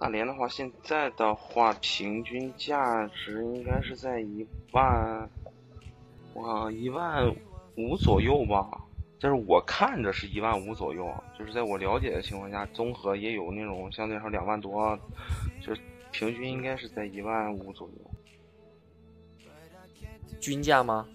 [0.01, 5.31] 大连的话，现在的话，平均价值应该是在一万，
[6.35, 7.33] 哇，一万
[7.77, 8.69] 五左右吧。
[9.19, 14.99] 就是我看着是一万五左右，就是在我了解的情况下，综合也有那种相对来说两万多，
[15.61, 15.81] 就是
[16.13, 18.11] 平均应该是在一万五左右。
[20.39, 21.07] 均价吗？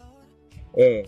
[0.78, 1.06] 嗯。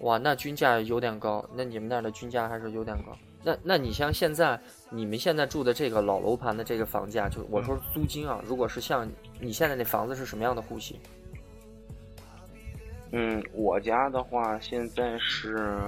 [0.00, 3.16] 哇，那均价有点高，那你们那儿的均价还是有点高。
[3.42, 10.98] 那那你像现在你们现在住的这个老楼盘的这个房价，就我说租金啊，如果是像你现在那房子是什么样的户型？
[13.12, 15.78] 嗯，我家的话现在是，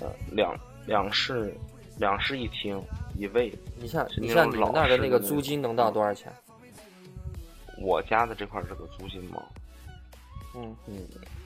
[0.00, 1.52] 呃，两两室，
[1.98, 2.80] 两室一厅
[3.16, 3.52] 一卫。
[3.76, 6.32] 你像你像你们那儿的那个租金能到多少钱？
[7.80, 9.42] 我家的这块这个租金吗？
[10.54, 10.96] 嗯嗯，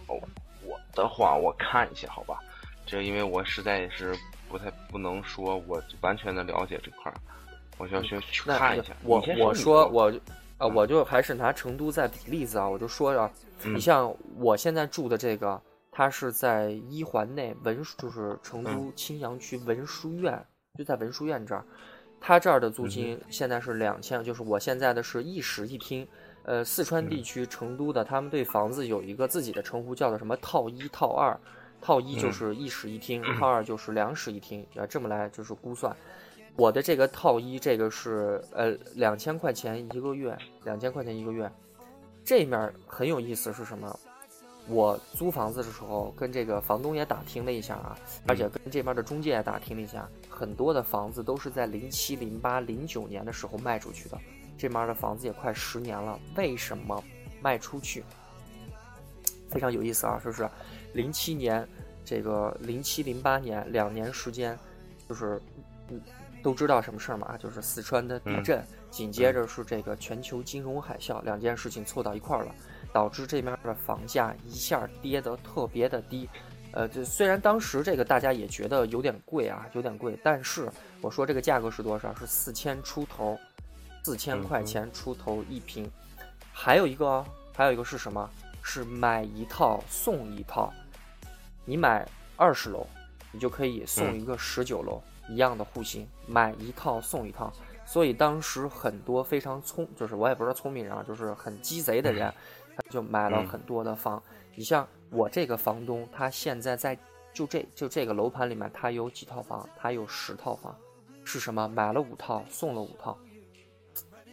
[0.09, 0.21] 哦，
[0.65, 2.39] 我的话我看一下好吧，
[2.87, 4.15] 这因为我实在也是
[4.49, 7.17] 不太不能说我完全的了解这块儿，
[7.79, 8.95] 我需要去去看一下。
[9.05, 10.13] 我我说我。
[10.59, 13.29] 啊，我就还是拿成都在比例子啊，我就说啊，
[13.65, 20.45] 你像我现在住的这个，它是在一环内文，就是成都青羊区文殊院，
[20.79, 21.65] 就在文殊院这儿，
[22.21, 26.07] 它这儿的租金现在是两千，就是我现在的是一室一厅，
[26.45, 31.39] 呃，四川地区成都的，他们对房子有一个自己的称呼，叫做什么套一套二，
[31.81, 35.95] 套一就是一室一厅，套二就是两室一厅，啊，这么来就是估算。
[36.57, 41.51] 我的这个套一，这个是呃两千块钱一个月，两千块钱一个月。
[42.25, 43.99] 这面很有意思是什么？
[44.69, 54.19] 我租房子的时候跟这个房东也打听了一下啊，而且跟这边的中介也打听了一下，很多的房子都是在零七、零八、零九年的时候卖出去的。
[54.57, 57.03] 这面的房子也快十年了，为什么
[57.41, 58.05] 卖出去？
[59.51, 60.49] 非常有意思啊，说是
[60.93, 61.69] 零七年，
[62.05, 64.59] 这个零七零八年两年时间，
[65.09, 65.43] 就是
[65.89, 66.01] 嗯。
[66.43, 67.37] 都知道什么事儿嘛？
[67.39, 68.61] 就是四川的地震，
[68.93, 72.55] 紧接着是这个全球金融海啸，两件事情凑到一块儿了，
[72.93, 76.29] 导致这边的房价一下跌得特别的低。
[76.73, 82.15] 呃，这虽然当时这个大家也觉得有点贵啊，有点贵，但是我说这个价格是多少？
[82.15, 83.39] 是四千出头，
[84.05, 85.91] 四千块钱出头一平。
[86.53, 87.25] 还有一个，
[87.57, 88.29] 还有一个是什么？
[88.63, 90.71] 是买一套送一套。
[91.65, 92.87] 你买二十楼，
[93.33, 95.03] 你就可以送一个十九楼。
[95.29, 97.51] 一样的户型，买一套送一套，
[97.93, 102.33] 所以当时很多非常聪，就是我也不知道聪明人啊，就是很鸡贼的人，
[102.75, 104.23] 他就买了很多的房。
[104.55, 106.99] 你像我这个房东，他现在在
[107.35, 109.69] 就这就这个楼盘里面，他有几套房？
[109.77, 110.75] 他有十套房，
[111.23, 111.69] 是什么？
[111.69, 113.15] 买了五套，送了五套。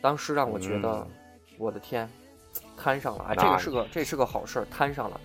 [0.02, 1.06] 当时让我觉得，
[1.58, 2.10] 我的天，
[2.78, 3.36] 摊上了啊！
[3.36, 5.22] 这个是个这是个好事儿，摊上了，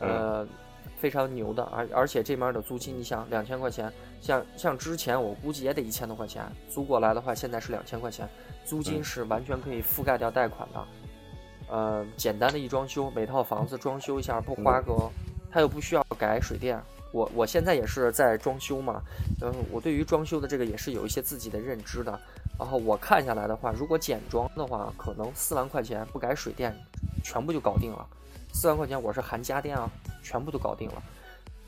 [0.00, 0.46] 呃。
[1.00, 8.28] 非常牛的，而而且这边的租金，你想两千块钱，像像之前我估计也得一千多块钱租过来的话，现在是两千块钱，
[8.64, 10.84] 租金是完全可以覆盖掉贷款的。
[11.70, 15.10] 呃，简单的一装修，每套房子装修一下不花个，
[15.50, 16.80] 他又不需要改水电。
[17.10, 19.02] 我我现在也是在装修嘛，
[19.40, 22.18] 嗯，我对于装修的这个也是有一些自己的认知的。
[22.58, 26.74] 然后我看下来的话，如果简装的话，可能四万块钱不改水电，
[27.22, 28.06] 全部就搞定了。
[28.58, 29.88] 四万块钱我是含家电啊，
[30.20, 31.02] 全部都搞定了。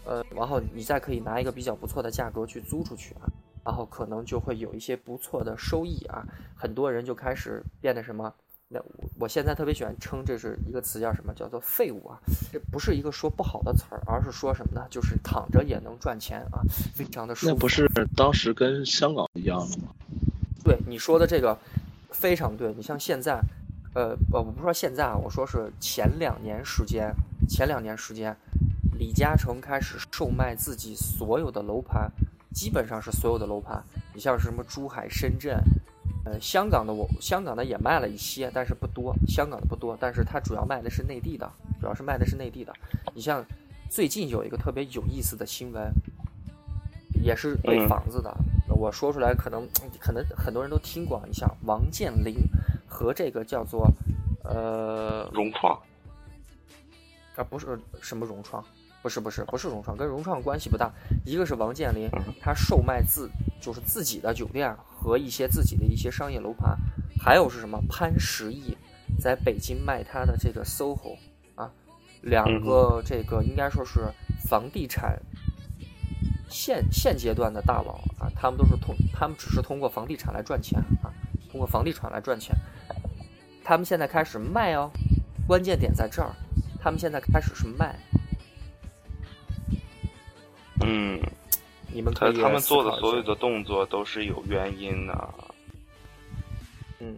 [0.05, 3.31] 呃，然后你再可以拿一个比较不错的价格去租出去啊，
[3.65, 6.27] 然后可能就会有一些不错的收益啊。
[6.57, 8.35] 很多人就开始变得什么？
[8.67, 11.33] 那我我现在特别喜欢称这是一个词叫什么？
[11.33, 12.19] 叫做废物啊！
[12.53, 14.85] 这不是一个说不好的词儿，而是说什么呢？
[14.91, 16.59] 就是躺着也能赚钱啊，
[16.93, 17.53] 非常的舒服。
[17.53, 19.95] 那不是当时跟香港一样的吗？
[20.65, 21.57] 对你说的这个
[22.11, 22.75] 非常对。
[22.75, 23.41] 你像现在，
[23.95, 27.13] 呃，我不是说现在啊，我说是前两年时间，
[27.49, 28.37] 前两年时间，
[28.99, 32.11] 李嘉诚开始售卖自己所有的楼盘，
[32.55, 33.83] 基本上是所有的楼盘。
[34.15, 35.61] 你像什么珠海、深圳。
[36.23, 39.15] 呃，香港的我，香港的也卖了一些，但是不多。
[39.27, 41.51] 香港的不多，但是它主要卖的是内地的，
[41.81, 42.71] 主要是卖的是内地的。
[43.15, 43.43] 你像
[43.89, 45.91] 最近有一个特别有意思的新闻，
[47.25, 48.37] 也是对房子的，
[48.69, 49.67] 我说出来可能
[49.99, 51.23] 可能很多人都听过。
[51.27, 52.37] 你像王健林
[52.91, 53.91] 和这个叫做
[54.45, 55.81] 呃融创
[57.37, 58.63] 啊，不是什么融创。
[59.03, 60.93] 不是不是不是融创，跟融创关系不大。
[61.25, 62.07] 一个是王健林，
[62.39, 66.77] 他售卖自就是自己的酒店和一些自己的一些商业楼盘，
[67.19, 68.77] 还有是什么潘石屹
[69.19, 71.17] 在北京卖他的这个 SOHO
[71.55, 71.73] 啊，
[72.21, 74.01] 两个这个应该说是
[74.47, 75.19] 房地产
[76.51, 81.09] 现现阶段的大佬啊，他们都是通，他们只是通过房地产来赚钱啊，
[81.51, 82.55] 通过房地产来赚钱。
[83.65, 84.91] 他们现在开始卖哦，
[85.47, 86.31] 关键点在这儿，
[86.83, 87.95] 他们现在开始是卖。
[90.83, 91.21] 嗯，
[91.93, 95.35] 你们可以他们做的所有的动作都是有原因的。
[96.99, 97.17] 嗯，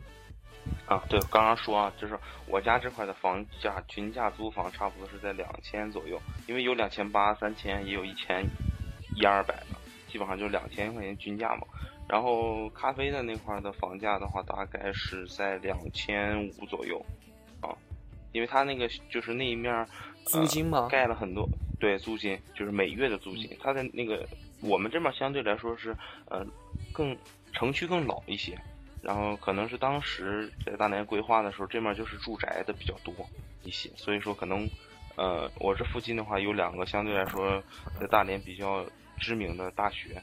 [0.87, 8.44] 啊，对，刚刚说啊，就是我家这块的房价均价租房差不多是在两千左右，因为有两千八、三千，也有一千
[9.16, 9.76] 一二百的，
[10.11, 11.62] 基本上就是两千块钱均价嘛。
[12.09, 17.05] 然后咖啡的那块的房价的话，大概是在两千五左右
[17.61, 17.75] 啊，
[18.33, 19.87] 因为它那个就是那一面
[20.27, 21.49] 租金嘛，盖了很多。
[21.81, 23.51] 对，租金就是每月的租金。
[23.61, 24.25] 它的那个
[24.61, 25.97] 我们这边相对来说是，
[26.29, 26.47] 呃，
[26.93, 27.17] 更
[27.53, 28.57] 城区更老一些，
[29.03, 33.12] 然后可能是当时在大连规划的时候，这面就是住宅的比较多
[33.65, 34.69] 一些，所以说可能，
[35.17, 37.61] 呃，我这附近的话有两个相对来说
[37.99, 38.85] 在大连比较
[39.19, 40.23] 知名的大学，啊，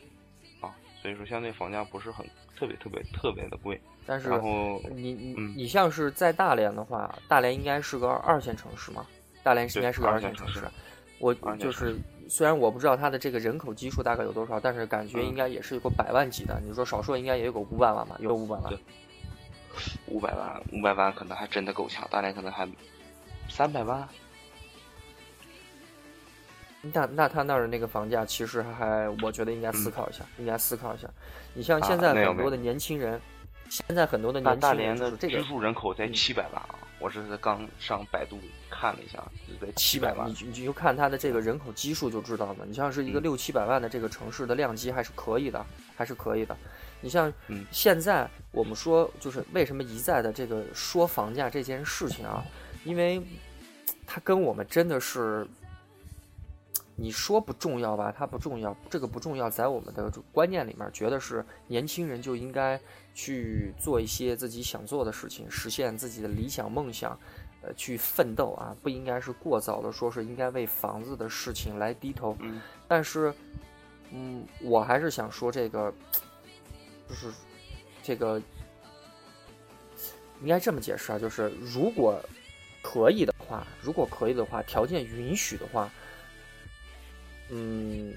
[1.02, 2.26] 所以说相对房价不是很
[2.58, 3.80] 特别特别特别的贵。
[4.06, 9.06] 但是，然后你你嗯你像是在大连的话，大连应该是个二线城市嘛？
[9.44, 10.62] 大连应该是个二线城市。
[11.20, 11.98] 我就是，
[12.30, 16.62] 虽然我不知道它的这个人口基数大概有多少，但是感觉嗯应该也是有个百万级的。
[16.66, 18.16] 你说少说应该也有个五百万吧？
[18.20, 18.80] 有五百万对。
[20.08, 22.68] 五百万，五百万可能还真的够呛，大连可能还
[23.48, 24.08] 三百万。
[26.82, 31.10] 那那他那儿的那个房价，其实还我觉得应该思考一下，应该思考一下。
[31.54, 33.20] 你像现在很多的年轻人，
[33.70, 36.76] 现在很多的年轻人这个居住人口在嗯七百万啊！
[37.00, 38.38] 我这是刚上百度
[38.70, 40.36] 看了一下，是在七百万你。
[40.48, 42.66] 你就看它的这个人口基数就知道了。
[42.66, 45.66] 你像是一个嗯六七百万的这个城市的量级还是可以的，
[45.96, 46.56] 还是可以的。
[47.02, 52.44] 你像嗯现在我们说，就是为什么一再的这个说房价这件事情啊？
[52.84, 53.22] 因为
[54.06, 55.48] 它跟我们真的是，
[57.00, 58.14] 你说不重要吧？
[58.16, 62.80] 它不重要，这个不重要，在我们的观念里面，觉得是年轻人就应该
[63.14, 67.18] 去做一些自己想做的事情，实现自己的理想梦想。
[67.62, 72.34] 呃，去奋斗啊，不应该是过早的说是应该为房子的事情来低头。
[72.40, 73.34] 嗯但是，
[74.12, 75.94] 嗯，我还是想说这个，
[77.10, 77.30] 就是
[78.02, 78.42] 这个
[80.42, 82.18] 应该这么解释啊，就是如果
[82.82, 85.92] 可以的话，如果可以的话，条件允许的话，
[87.50, 88.14] 嗯，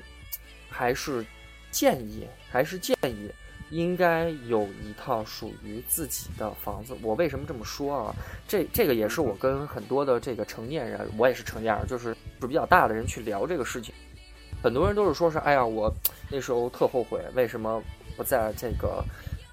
[0.69, 1.25] 还是
[1.71, 3.31] 建议，还是建议。
[3.71, 6.95] 应该有一套属于自己的房子。
[7.01, 8.15] 我为什么这么说啊？
[8.47, 13.95] 这这个也是我跟很多的这个成年人，我也是成年人，就是是比较大的人去聊这个事情。
[14.63, 15.91] 很多人都是说是，哎呀，我
[16.31, 17.83] 那时候特后悔，为什么
[18.15, 19.03] 不在这个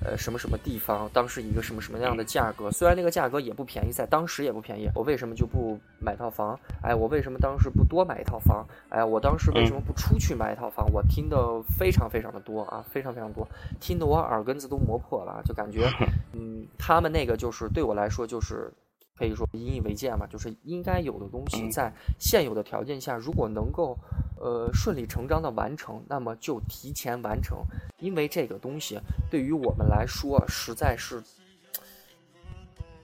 [0.04, 2.72] 呃什么什么地方，当时一个什么什么样的价格？
[2.72, 6.60] 虽然那个价格也不便宜，在当时也不便宜，我为什么就不买套房？
[6.82, 8.66] 哎，我为什么当时不多买一套房？
[8.90, 10.86] 哎，我当时为什么不出去买一套房？
[10.92, 13.48] 我听的非常非常的多啊，非常非常多，
[13.80, 15.90] 听得我耳根子都磨破了，就感觉，
[16.34, 18.72] 嗯，他们那个就是对我来说就是。
[19.20, 23.98] 可以说引以为戒嘛，就是应该有的东西，在现有的条件下，如果能够，
[24.40, 27.58] 呃，顺理成章的完成，那么就提前完成，
[28.00, 28.98] 因为这个东西
[29.30, 31.22] 对于我们来说实在是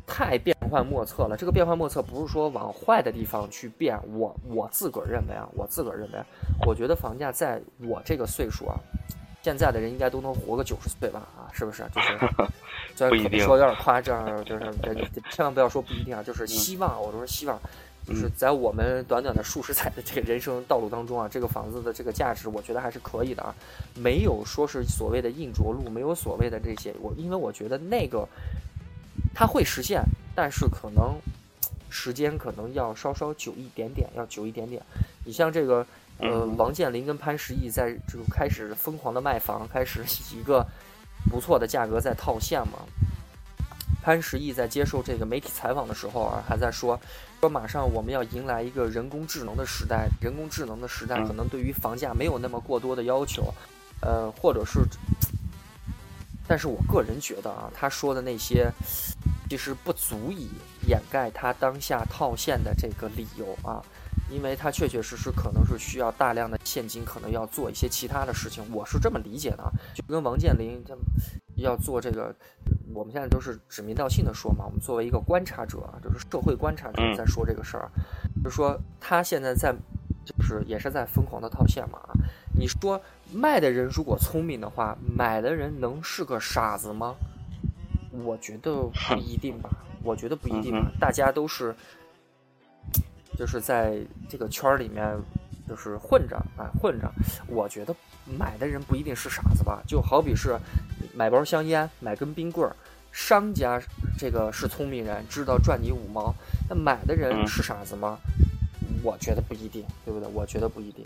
[0.07, 1.35] 太变幻莫测了。
[1.35, 6.23] 这个变幻莫测不是说往坏的地方去变，我我自个儿认为啊，我自个儿认为，
[6.65, 8.79] 我觉得房价在我这个岁数啊，
[9.45, 11.83] 现在的人应该都能活个九十岁吧啊，是不是？
[11.93, 12.17] 就是。
[12.97, 14.73] 虽然可能说有点夸张，就是
[15.29, 17.59] 千万不要说不一定啊，就 是希望，我都是希望，
[18.07, 23.53] 就是在我们短短的数十载的这个人生道路当中啊，这个房子的这个价值，我觉得还是可以的啊，
[23.93, 28.27] 没有说是所谓的硬着陆，没有所谓的这些，我因为我觉得那个
[29.35, 30.01] 它会实现，
[30.33, 31.15] 但是可能
[31.91, 34.81] 时间可能要稍稍久一点点，要久一点点。
[35.23, 35.85] 你像这个
[36.17, 40.03] 呃，王健林跟潘石屹在就开始疯狂的卖房，开始
[40.33, 40.65] 以 一个
[41.29, 42.79] 不错的价格在套现嘛。
[44.01, 46.99] 潘石屹在接受这个媒体采访的时候啊，还在说
[47.41, 53.51] 说马上我们要迎来一个人工智能的时代，人工智能的时代可能对于房价没有那么过多的要求，
[54.01, 54.81] 呃，或者是，
[56.47, 58.71] 但是我个人觉得啊，他说的那些
[59.49, 60.49] 其实不足以
[60.87, 63.83] 掩盖他当下套现的这个理由啊。
[64.29, 69.71] 因为它确确实实可能是需要大量的现金，可能要做一些其他的事情，我是这么理解的。
[69.93, 70.95] 就跟王健林他
[71.55, 72.35] 要做这个，
[72.93, 74.65] 我们现在都是指名道姓的说嘛。
[74.65, 77.89] 我们作为一个观察者，就是社会观察者在说这个事儿，
[78.43, 79.71] 就是说他现在在，
[80.25, 81.99] 就是也是在疯狂的套现嘛。
[82.57, 82.99] 你说
[83.31, 87.15] 卖的人如果聪明的话，买的人能是个傻子吗？
[88.23, 89.69] 我觉得不一定吧。
[90.03, 90.91] 我觉得不一定吧。
[90.99, 91.75] 大家都是。
[93.37, 93.97] 就是在
[94.29, 95.17] 这个圈儿里面，
[95.67, 97.11] 就是混着啊，混着。
[97.47, 97.95] 我觉得
[98.37, 99.81] 买的人不一定是傻子吧？
[99.87, 100.57] 就好比是
[101.13, 102.75] 买包香烟、买根冰棍儿，
[103.11, 103.81] 商家
[104.17, 106.33] 这个是聪明人，知道赚你五毛。
[106.69, 108.17] 那买的人是傻子吗？
[109.03, 110.29] 我觉得不一定，对不对？
[110.33, 111.05] 我觉得不一定。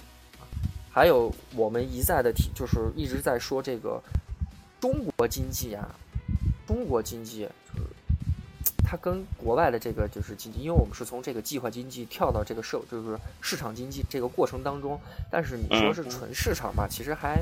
[0.92, 4.02] 还有我们一再的提，就是一直在说这个
[4.80, 5.88] 中国经济啊，
[6.68, 7.48] 中国经济。
[8.90, 15.00] 它跟国外的这个就是经济，因为我们是从这个计划经济跳到这个社，就是市场经济这个过程当中。
[15.30, 17.40] 但是你说是纯市场吧，其实还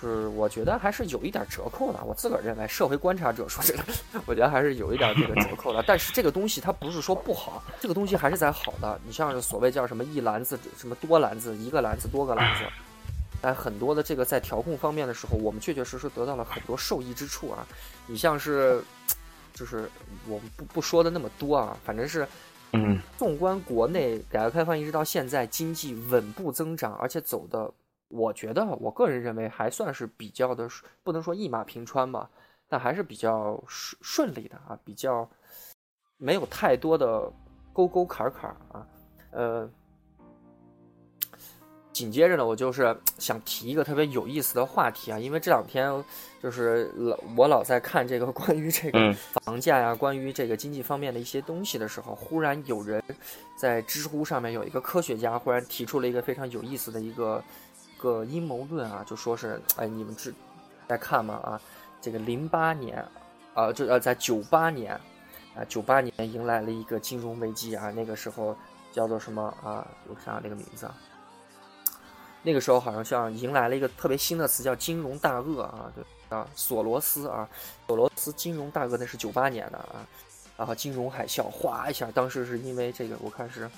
[0.00, 2.02] 是我觉得还是有一点折扣的。
[2.02, 3.84] 我自个儿认为，社会观察者说这个，
[4.24, 5.84] 我觉得还是有一点这个折扣的。
[5.86, 8.98] 但是这个东西它不是说不好，这个东西还是在好的。
[9.04, 12.64] 你像所谓叫什么一篮子，什么多篮子，一个篮子多个篮子，
[13.42, 17.66] 在很多的这个在调控方面的时候，我们确确实实得到了很多受益之处啊。
[18.06, 18.82] 你像是。
[19.56, 19.90] 就是
[20.28, 22.28] 我们不不说的那么多啊，反正是，
[22.74, 27.68] 嗯，纵观国内改革开放一直到现在，经济稳步增长，而且走的，
[28.08, 30.68] 我觉得我个人认为还算是比较的，
[31.02, 32.30] 不能说一马平川吧，
[32.68, 35.28] 但还是比较顺顺利的啊，比较
[36.18, 37.32] 没有太多的
[37.72, 38.86] 沟沟坎坎啊，
[39.32, 39.68] 呃。
[41.96, 45.90] 紧接着呢，我就是想提一个特别有意思的话题啊，因为这两天
[46.42, 53.02] 就是老我老在看这个 关于这个房价呀，关于这个经济方面的一些东西的时候，忽然有人
[53.56, 57.42] 在知乎上面有一个科学家忽然提出了一个非常有意思的一个
[57.96, 60.34] 个阴谋论啊，就说是哎，你们知
[60.86, 61.36] 在看吗？
[61.42, 61.58] 啊，
[62.02, 63.02] 这个零八年
[63.54, 64.92] 啊，就呃在九八年
[65.54, 68.54] 啊，九八年迎来了一个金融危机啊，那个时候
[68.92, 69.88] 叫做什么啊？
[70.08, 70.94] 我想想那个名字啊。
[72.46, 77.48] 那个时候好像像迎来了一个特别新的词，叫金融大鳄啊，对啊，索罗斯啊，
[77.88, 80.06] 索罗斯金融大鳄那是九八年的啊，
[80.56, 83.68] 然后金融海啸哗一下，当时是因为这个，我看是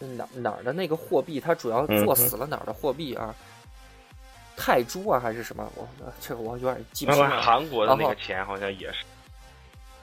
[0.00, 3.32] 哪哪儿的那个货币，它主要做死了哪儿的货币啊？
[4.56, 5.70] 泰铢啊还是什么？
[5.76, 5.88] 我
[6.20, 7.40] 这个我有点记不清了。
[7.40, 9.04] 韩国的那个钱好像也是。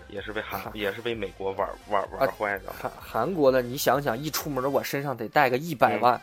[0.07, 2.71] 也是被韩，也是被美国玩玩玩坏的。
[2.71, 6.21] 韩韩国的，你想想，一出门我身上得带个一百万，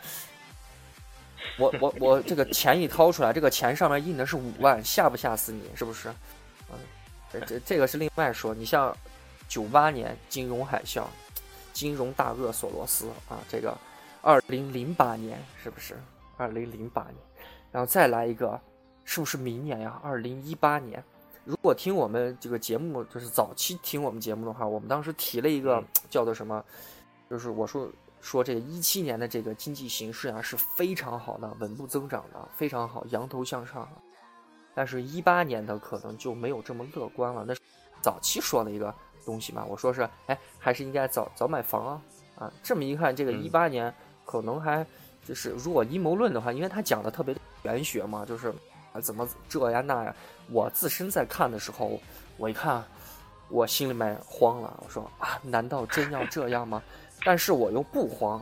[1.59, 5.68] 我我我这个钱一掏出来， 这个钱上面印的是五万，吓不吓死你？
[5.74, 6.09] 是不是？
[6.70, 8.55] 嗯，这这个是另外说。
[8.55, 8.97] 你像
[9.49, 11.05] 九八年金融海啸，
[11.72, 13.76] 金融大鳄索罗斯啊，这个
[14.22, 15.97] 二零零八年是不是？
[16.39, 17.16] 二零零八年，
[17.70, 18.59] 然后再来一个，
[19.05, 20.01] 是不是明年呀？
[20.03, 21.03] 二零一八年。
[21.45, 26.64] 如果听我们这个节目，就是早期听我们节目的话，我们当时提了一个叫做什么，
[27.28, 27.90] 就是我说
[28.20, 33.88] 说这个一七年的这个经济形势啊是非常好的，稳步增长的，非常好，扬头向上。
[34.72, 37.45] 但是，一八年的可能就没有这么乐观了。
[37.45, 37.53] 那
[38.01, 42.03] 早期说了一个东西嘛，我说是，哎，还是应该早早买房啊
[42.38, 42.53] 啊。
[42.62, 43.93] 这么一看，这个一八年
[44.24, 44.86] 可能还
[45.26, 48.55] 就是如果阴谋论的话，因为他讲的特别玄学嘛，就是。
[48.93, 50.14] 啊，怎么这呀那呀？
[50.53, 51.98] 我自身在看的时候，
[52.36, 52.84] 我一看，
[53.48, 54.78] 我心里面慌了。
[54.84, 56.82] 我说啊，难道真要这样吗？
[57.24, 58.40] 但是我又不慌。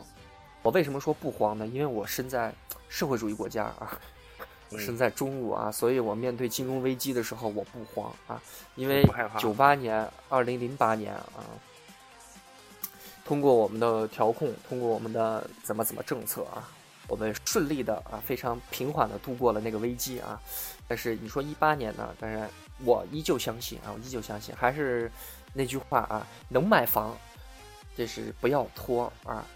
[0.63, 1.67] 我为什么说不慌呢？
[1.67, 2.53] 因为我身在
[2.89, 3.99] 社会主义国家啊，
[4.71, 8.43] 我身在中国啊，所以我面对金融危机的时候我不慌啊。
[8.75, 9.03] 因为
[9.39, 11.47] 九八年、二零零八年啊，
[13.25, 16.69] 通过我们的调控，通过我们的怎么怎么政策啊。
[17.09, 20.41] 我们顺利的啊，非常平缓的度过了那个危机啊，
[20.91, 22.13] 但是你说一八年呢？
[22.19, 22.51] 当然
[22.85, 25.09] 我依旧相信啊，我依旧相信，还是
[25.53, 27.17] 那句话啊，能买房，
[27.97, 29.47] 这是不要拖啊。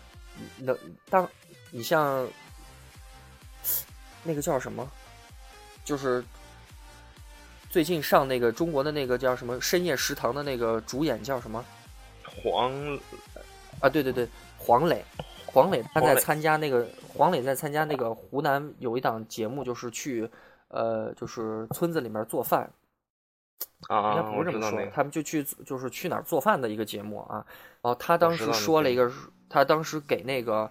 [0.58, 0.78] 能
[1.10, 1.28] 当，
[1.72, 2.24] 你像
[4.22, 4.88] 那个叫什么，
[5.84, 6.24] 就是
[7.68, 11.64] 最近上那个中国的那个叫什么深夜食堂的那个主演叫什么？
[12.22, 12.72] 黄
[13.80, 15.04] 啊，对对对，黄磊，
[15.46, 20.30] 黄磊他在参加那个黄磊在参加那个湖南有一档节目，就是去
[20.74, 22.68] 呃就是村子里面做饭，
[23.88, 27.46] 啊应该不是这么说，他们就去就是去哪儿做饭的一个节目啊。
[27.80, 29.10] 然后他当时说了一个，
[29.48, 30.68] 他当时给那个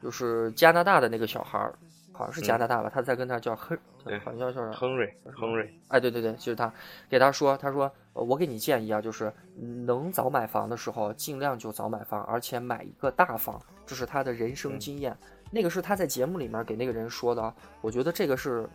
[0.00, 1.74] 就是加拿大的那个小孩儿，
[2.12, 3.76] 好像是加拿大吧，他在跟他叫亨，
[4.24, 4.72] 好像叫叫？
[4.72, 6.72] 亨瑞，亨瑞，哎，对对对，就是他
[7.08, 15.16] 给他说，他说呃我给你建议啊，就是能早买房的时候尽量就早买房，而且买一个大房，这是他的人生嗯经验。
[15.50, 18.68] 那个是他在节目里面给那个人说的啊，我觉得这个是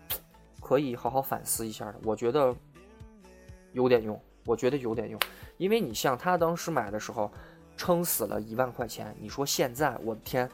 [0.62, 1.96] 可以好好反思一下的。
[2.04, 2.56] 我觉得
[3.72, 5.20] 有点用，我觉得有点用，
[5.58, 7.32] 因为你像他当时买的时候，
[7.78, 10.50] 撑死了一万块钱，你说现在我的天，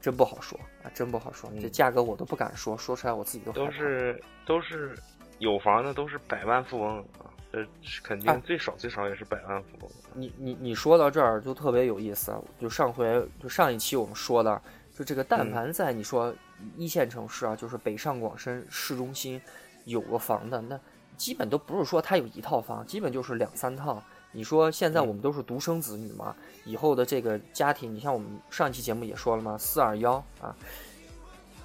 [0.00, 4.94] 真不好说啊，真不好说，这嗯价格我都不敢说，说出来我自己都害都是都是
[5.42, 9.90] 有房的都是百万富翁啊，这是肯哎定最少最少也是百万富翁。
[10.14, 14.62] 你你你说到这儿就特别有意思，就上回就上一期我们说的，
[14.96, 16.32] 就这个但嗯凡在你说
[16.76, 19.42] 一线城市啊，就是北上广深市中心
[19.84, 20.78] 有个房的，那
[21.16, 24.00] 基本都不是说他有一套房，基本就是两三套。
[24.30, 30.54] 你说现在嗯我们都是独生子女嘛，以后的这个家庭，你像我们上一期节目也说了嘛，四二幺啊，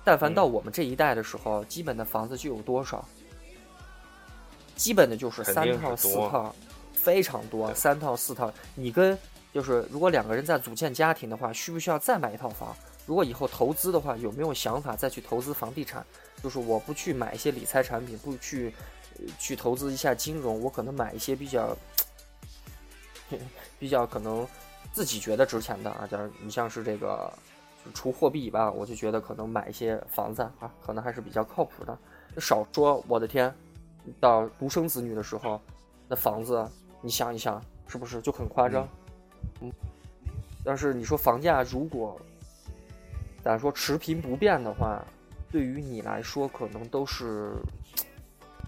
[0.03, 3.07] 但凡嗯到我们这一代的时候，基本的房子就有多少？
[4.77, 6.55] 基本的就是三套四套，
[6.93, 8.53] 非常多，三套四套。
[8.75, 9.17] 你跟
[9.53, 12.75] 就是如果两个人在组建家庭的话，需不需要再买一套房？
[13.05, 16.05] 如果以后投资的话，有没有想法再去投资房地产？
[16.43, 18.73] 就是我不去买一些理财产品，不去、
[19.17, 21.75] 呃去投资一下金融，我可能买一些比较
[23.79, 24.45] 比较可能
[24.93, 27.33] 自己觉得值钱的啊，假如你像是这个
[27.83, 31.97] 就除货币以外，我就觉得可能买一些房子啊，可能还是比较靠谱的。
[32.39, 33.51] 少说，我的天，
[34.19, 35.59] 到独生子女的时候，
[36.07, 36.65] 那房子
[37.01, 38.87] 你想一想，是不是就很夸张？
[39.61, 39.71] 嗯。
[40.63, 42.19] 但是你说房价如果
[43.43, 45.01] 咱说持平不变的话，
[45.49, 47.53] 对于你来说可能都是，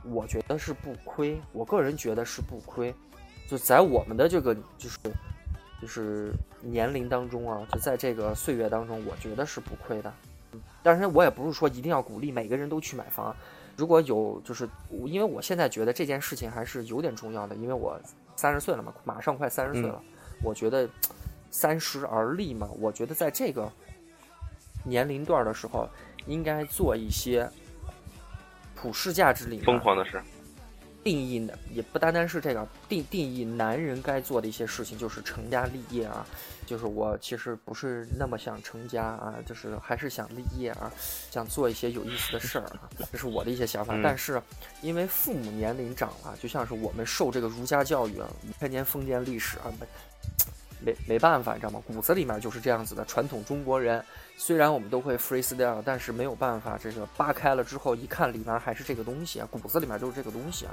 [0.06, 1.40] 我觉得是不亏。
[1.52, 2.94] 我个人觉得是不亏。
[3.48, 4.98] 就在我们的这个就是
[5.82, 6.32] 就是
[6.62, 10.14] 年龄当中啊，就在这个岁月当中，我觉得是不亏的。
[10.82, 13.36] 但是，我也不是说一定要鼓励每个人都去买房。
[13.80, 14.68] 如果有，就是
[15.06, 17.98] 因为我现在觉得这件事情还是有点重要的，因为我
[18.36, 20.04] 三十岁了嘛，马上快三十岁了，
[20.44, 20.86] 我觉得
[21.50, 23.72] 三十而立嘛，我觉得在这个
[24.84, 25.88] 年龄段的时候，
[26.26, 27.50] 应该做一些
[28.76, 30.22] 普世价值里面疯狂的事，
[31.02, 36.28] 定义的，也不单单是这个定定义男人该做的一些事情，就是成家立业啊。
[36.70, 40.92] 就是我其实不是那么想成家啊，就是还是想立业啊，
[41.32, 43.96] 想做一些有意思的事儿啊，这是我的一些想法。
[43.96, 44.40] 嗯但是
[44.84, 49.88] 因为父母年龄长了，就像是我们受这个儒家教育啊，五千年封建历史啊，没
[50.86, 51.82] 没没办法，你知道吗？
[51.88, 53.04] 骨子里面就是这样子的。
[53.06, 54.06] 传统中国人
[54.38, 60.72] 虽然我们都会 freestyle，但是没有办法，这个扒开了之后一看，里面还是这个东西啊，骨子里面就是这个东西啊。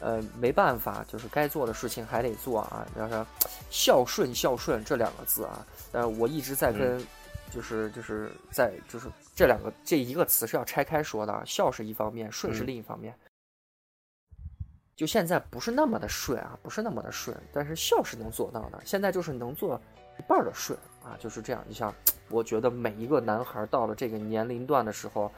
[0.00, 2.86] 呃，没办法，就是该做的事情还得做啊。
[2.96, 3.26] 然后
[3.70, 7.04] 孝顺孝顺这两个字啊，呃，我一直在跟，
[7.50, 11.42] 就是就是在就是这两个这一个词是要拆开说的啊。
[11.46, 13.14] 孝是一方面，顺是嗯另一方面。
[14.94, 18.80] 就现在不是那么的顺啊，不是那么的顺，但是孝是能做到的。
[18.84, 19.78] 现在就是能做
[20.18, 21.62] 一半儿的顺啊，就是这样。
[21.68, 21.94] 你像，
[22.30, 25.30] 我觉得每一个男孩到了这个年龄段的时候，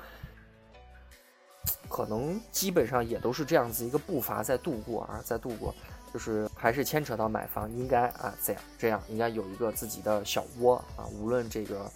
[1.89, 5.75] 可能基本上也都是这样子一个步伐在度过啊，在度过，
[6.13, 11.91] 就是还是牵扯到买房，应该啊这样这样，应该有一个自己的小窝啊，无论这个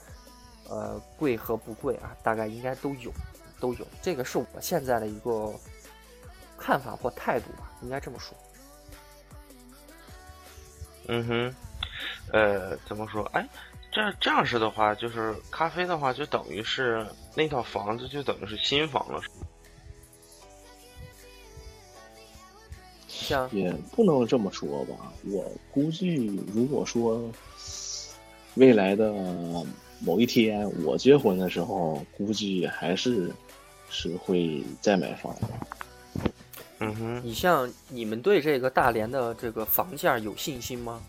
[0.69, 3.13] 呃贵和不贵啊，大概应该都有
[3.61, 3.87] 都有。
[4.01, 5.53] 这个是我现在的一个
[6.59, 8.37] 看法或态度吧，应该这么说。
[11.09, 11.55] 嗯哼，
[12.33, 13.25] 呃，怎么说？
[13.33, 13.49] 哎，
[13.91, 17.05] 这这样式的话，就是咖啡的话，就等于是
[17.35, 19.35] 那套房子就等于是新房了，是吗
[23.23, 25.13] 像也不能这么说吧。
[25.25, 27.23] 我估计，如果说
[28.57, 29.15] 未来的
[30.01, 33.33] 某一天我结婚的时候，估计还是
[33.89, 35.49] 是会再买房的。
[36.81, 41.01] 嗯哼，你像你们对这个大连的这个房价有信心吗？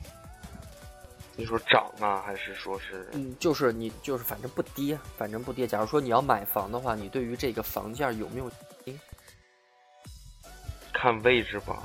[1.35, 3.09] 你说涨啊，还是说是？
[3.13, 5.65] 嗯，就是你就是反正不跌，反正不跌。
[5.65, 8.51] 假如说你要买房的话，你对于这个房价有没有？
[10.93, 11.83] 看位置吧。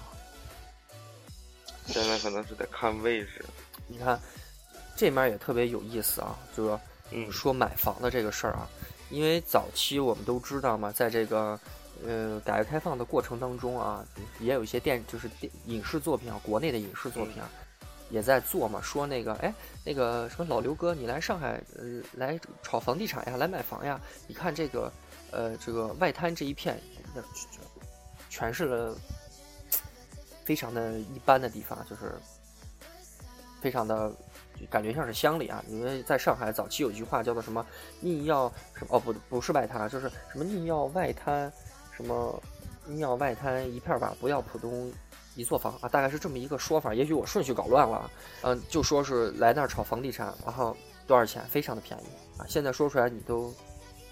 [1.88, 3.44] 现在可能是得看位置。
[3.86, 4.20] 你看，
[4.96, 6.78] 这面也特别有意思啊，就是
[7.10, 8.68] 嗯说买房的这个事儿啊，
[9.10, 11.58] 因为早期我们都知道嘛，在这个
[12.06, 14.06] 呃改革开放的过程当中啊，
[14.40, 17.50] 也有一些电就是电影视作品啊，国内的影视作品啊。
[18.10, 19.52] 也在做嘛，说那个，哎，
[19.84, 24.00] 那个什么老刘哥，你来上海，呃，来炒房地产呀，来买房呀？
[24.26, 24.90] 你看这个，
[25.30, 26.80] 呃，这个外滩这一片，
[27.14, 27.22] 那
[28.30, 28.96] 全是了
[30.48, 32.14] 非常的一般的地方，就是
[33.60, 34.10] 非常的
[34.70, 35.62] 感觉像是乡里啊。
[35.68, 37.66] 因为在上海早期有句话叫做什么
[38.00, 41.52] “宁要什么”，哦，不，不是外滩，就是什么“宁要外滩”，
[41.92, 42.42] 什么
[42.88, 44.90] “宁要外滩一片吧，不要浦东”。
[45.36, 48.10] 一座房啊，大概是这么一个说法，也许我顺序搞乱了，
[48.42, 50.74] 嗯，就说是来那儿炒房地产，然后
[51.06, 51.44] 多少钱？
[51.44, 52.06] 非常的便宜
[52.40, 52.46] 啊！
[52.48, 53.54] 现在说出来你都，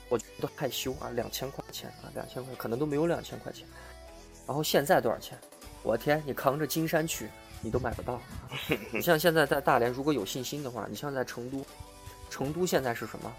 [0.08, 3.66] 我都害羞啊，两千块钱啊，两千块可能都没有两千块钱。
[4.46, 5.36] 然后现在多少钱？
[5.86, 7.30] 我天，你扛着金山去，
[7.60, 8.20] 你都买不到。
[8.92, 11.64] 你像现在在大连，如果有信心的话，你像在成都，
[12.28, 13.32] 成都现在是什么？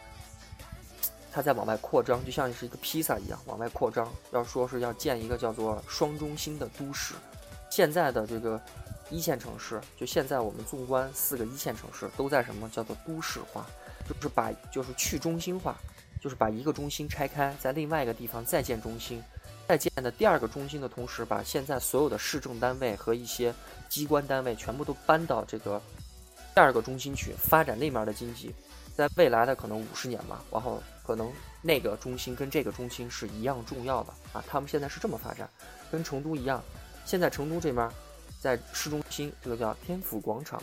[1.29, 4.09] 它在往外扩张，就像是一个披萨一样往外扩张。
[4.31, 7.15] 要说是要建一个叫做双中心的都市。
[7.69, 8.59] 现在的这个
[9.09, 13.65] 一线城市，就现在我们纵观四个一线城市，都在什么叫做都市化，
[14.07, 15.75] 就是把就是去中心化，
[16.21, 19.21] 就是把一个中心拆开，在另外一个地方再建中心，
[19.67, 23.53] 再建的第二个中心的同时，把现在所有的市政单位和一些
[23.89, 25.81] 机关单位全部都搬到这个
[26.55, 28.55] 第二个中心去发展那面的经济，
[28.95, 31.29] 在未来的可能五十年吧，然后可能
[31.61, 35.49] 那个中心跟这个中心是一样重要的啊，他们现在是这么发展，
[35.91, 36.63] 跟成都一样。
[37.05, 37.89] 现在成都这边，
[38.39, 40.61] 在市中心，这个叫天府广场。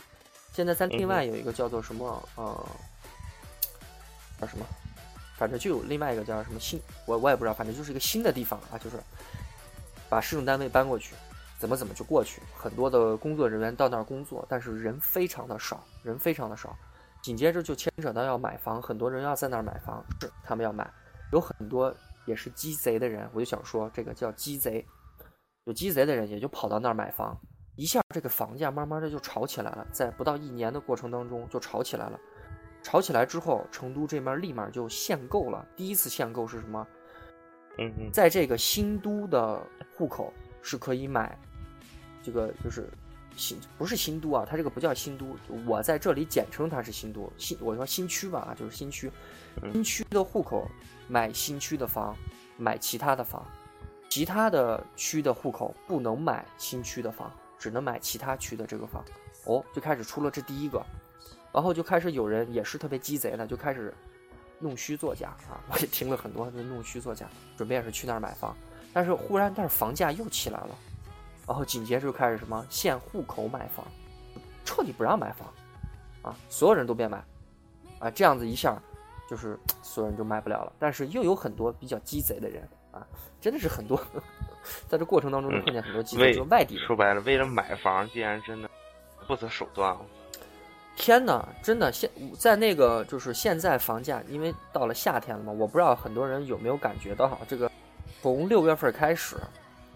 [0.52, 2.66] 现在在另外有一个叫做什么呃，
[4.40, 4.64] 叫什么，
[5.36, 8.96] 反正就有另外一个叫什么新，我我也不知道，反正就是一个新的地方啊，就是
[10.08, 11.14] 把市政单位搬过去，
[11.58, 16.76] 怎么怎么就过去，很多的工作人员到那儿工作，但是人非常的少，人非常的少。
[17.22, 20.88] 紧接着就牵扯到要买房，很多人要在那儿买房，是他们要买，
[21.32, 21.92] 有很多
[22.26, 24.86] 也是鸡贼的人，我就想说这个叫鸡贼。
[25.64, 27.34] 有鸡贼的人也就跑到那儿买房，
[27.76, 32.20] 一下这个房价慢慢的就炒起来了，在不到一年的过程当中就炒起来了。
[32.84, 35.66] 炒起来之后，成都这面立马就限购了。
[35.74, 36.86] 第一次限购是什么？
[37.78, 39.60] 嗯嗯，在这个新都的
[39.96, 40.32] 户口
[40.62, 41.36] 是可以买，
[42.22, 42.88] 这个就是
[43.34, 45.34] 新不是新都啊，它这个不叫新都，
[45.66, 47.32] 我在这里简称它是新都。
[47.36, 49.10] 新我说新区吧，就是新区，
[49.72, 50.70] 新区的户口
[51.08, 52.14] 买新区的房，
[52.56, 53.44] 买其他的房。
[54.08, 59.04] 其他的区的户口不能买新区的房，只能买其他区的这个房。
[59.46, 60.80] 哦，就开始出了这第一个，
[61.54, 63.94] 然后就开始有人也是特别鸡贼的，就开始
[64.58, 65.62] 弄虚作假啊！
[65.70, 67.26] 我也听了很多，就弄虚作假，
[67.56, 68.56] 准备也是去那儿买房。
[68.92, 70.76] 但是忽然，但是房价又起来了，
[71.46, 73.86] 然后紧接着就开始什么限户口买房，
[74.64, 75.48] 彻底不让买房
[76.22, 76.36] 啊！
[76.48, 77.24] 所有人都别买
[78.00, 78.10] 啊！
[78.10, 78.76] 这样子一下，
[79.30, 80.72] 就是所有人就买不了了。
[80.76, 82.68] 但是又有很多比较鸡贼的人。
[82.90, 83.04] 啊，
[83.40, 84.00] 真的是很多，
[84.86, 86.86] 在这过程当中就碰见很多鸡贼，就外地人。
[86.86, 88.70] 说白了，为了买房，竟然真的
[89.26, 89.96] 不择手段。
[90.96, 97.70] 天呐，真的现在那个就是现在房价，因为到了夏天了嘛，我不知道很多人有没有感觉到，这个
[98.22, 99.36] 从六月份开始，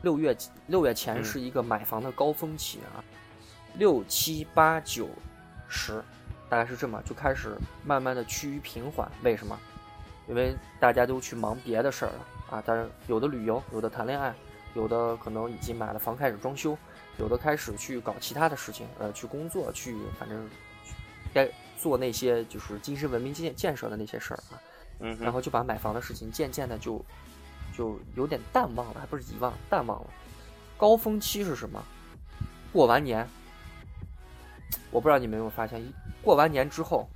[0.03, 0.37] 六月
[0.67, 3.03] 六月前是一个买房的高峰期啊，
[3.75, 5.09] 六七八九
[5.69, 6.03] 十，
[6.49, 9.11] 大概是这么就开始慢慢的趋于平缓。
[9.23, 9.59] 为什么？
[10.29, 12.27] 因为大家都去忙别的事儿了。
[12.51, 14.35] 啊，当然有的旅游，有的谈恋爱，
[14.75, 16.77] 有的可能已经买了房开始装修，
[17.19, 20.49] 有的开始去搞其他的事情，呃，去工作，去反正
[21.33, 24.61] 该做那些就是精神文明建建设的那些事儿啊，
[25.01, 27.05] 嗯，然后就把买房的事情渐渐的就
[27.77, 30.11] 就有点淡忘了，还不是遗忘，淡忘了。
[30.77, 31.83] 高峰期是什么？
[32.73, 33.27] 过完年，
[34.91, 35.83] 我不知道你们有没有发现，
[36.23, 37.09] 过完年之后，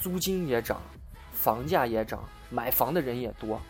[0.00, 0.82] 租金也涨，
[1.32, 3.60] 房价也涨，买房的人也多。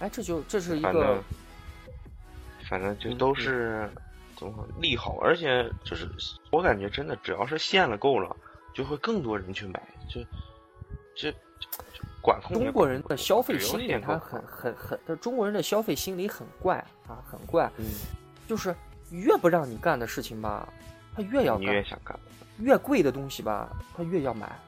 [0.00, 1.22] 哎，这就这是一个，
[2.68, 3.88] 反正就都是
[4.42, 6.08] 怎么利好，而且就是
[6.50, 8.36] 我感觉真的，只要是限了够了，
[8.74, 10.20] 就会更多人去买，就
[11.14, 11.32] 这
[12.20, 12.58] 管控。
[12.58, 16.76] 中国人的消费心理他很很很，他中国人的消费心理很怪
[17.06, 17.86] 啊，很怪，嗯，
[18.48, 18.74] 就是
[19.10, 20.68] 越不让你干的事情吧，
[21.14, 22.18] 他越要干，越想干，
[22.58, 24.58] 越贵的东西吧，他越要买，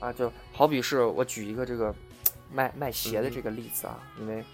[0.00, 1.94] 啊，就好比是我举一个这个。
[2.54, 4.44] 卖卖鞋的这个例子啊，因为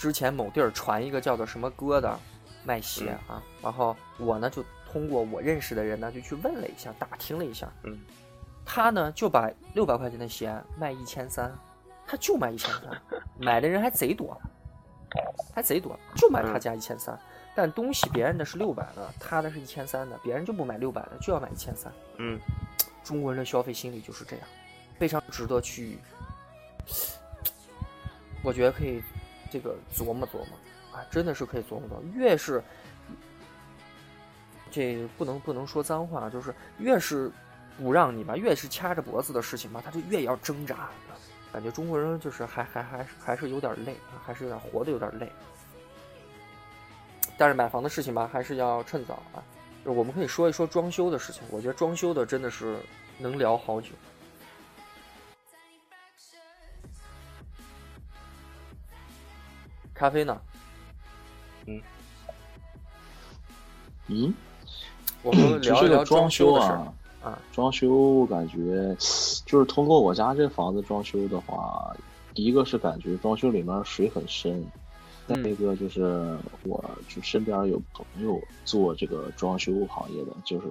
[0.00, 2.18] 之前某地儿传一个叫做什么哥的
[2.64, 7.98] 卖鞋啊，然后我呢就通过我认识的人呢就去问了一下，打听了一下，嗯，
[8.64, 11.54] 他呢就把六百块钱的鞋卖一千三，
[12.06, 14.40] 他就卖一千三，买的人还贼多，
[15.54, 17.20] 还贼多，就买他家一千三，
[17.54, 21.92] 但东西别人的是六百的，他的是一千三的，别人就不买六百的，就要买一千三。
[22.16, 22.40] 嗯，
[23.04, 24.48] 中国人的消费心理就是这样，
[24.98, 25.98] 非常值得去，
[28.42, 29.02] 我觉得可以
[29.50, 30.46] 这个琢磨琢磨
[30.92, 32.02] 啊，真的是可以琢磨琢磨。
[32.14, 32.62] 越是
[34.70, 37.30] 这不能不能说脏话，就是越是
[37.76, 40.88] 不让你吧，越是掐着脖子的事情吧，他就越要挣扎。
[41.52, 45.30] 感觉中国人就是还还还还是有点累，还是有点活的有点累。
[47.36, 49.42] 但是买房的事情吧，还是要趁早啊。
[49.84, 52.76] 我们可以说一说装修的事情，我觉得装修的真的是
[53.18, 53.88] 能聊好久。
[60.00, 60.40] 咖啡呢？
[64.06, 64.32] 嗯，
[65.22, 67.38] 我们就这个聊一聊装修的事儿啊，啊。
[67.52, 68.96] 装修我感觉
[69.44, 71.94] 就是通过我家这房子装修的话，
[72.32, 74.64] 一个是感觉装修里面水很深，
[75.28, 76.34] 再嗯一个就是
[76.64, 80.66] 我就身边有朋友做这个装修行业的，就是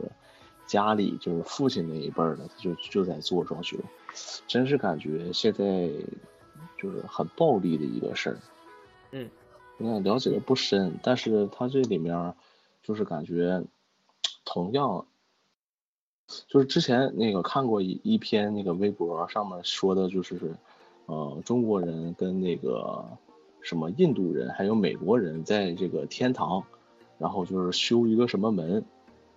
[0.66, 3.78] 家里就是父亲那一辈儿的，他就就在做装修，
[4.48, 5.88] 真是感觉现在
[6.82, 8.40] 就是很暴利的一个事儿。
[9.12, 9.30] 嗯，
[9.78, 12.34] 你看了解的不深，但是他这里面
[12.84, 13.64] 就是感觉
[14.46, 15.06] 同样。
[16.48, 20.56] 就是之前那个看过一一篇那个微博上面说的，就是
[21.08, 23.04] 呃中国人跟那个
[23.62, 26.64] 什么印度人还有美国人在这个天堂，
[27.18, 28.86] 然后就是修一个什么门，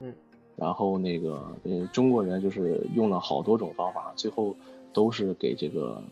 [0.00, 0.14] 嗯，
[0.54, 4.54] 然后那个呃中国人就是用了好多种方法，最后
[4.92, 6.02] 都是给这个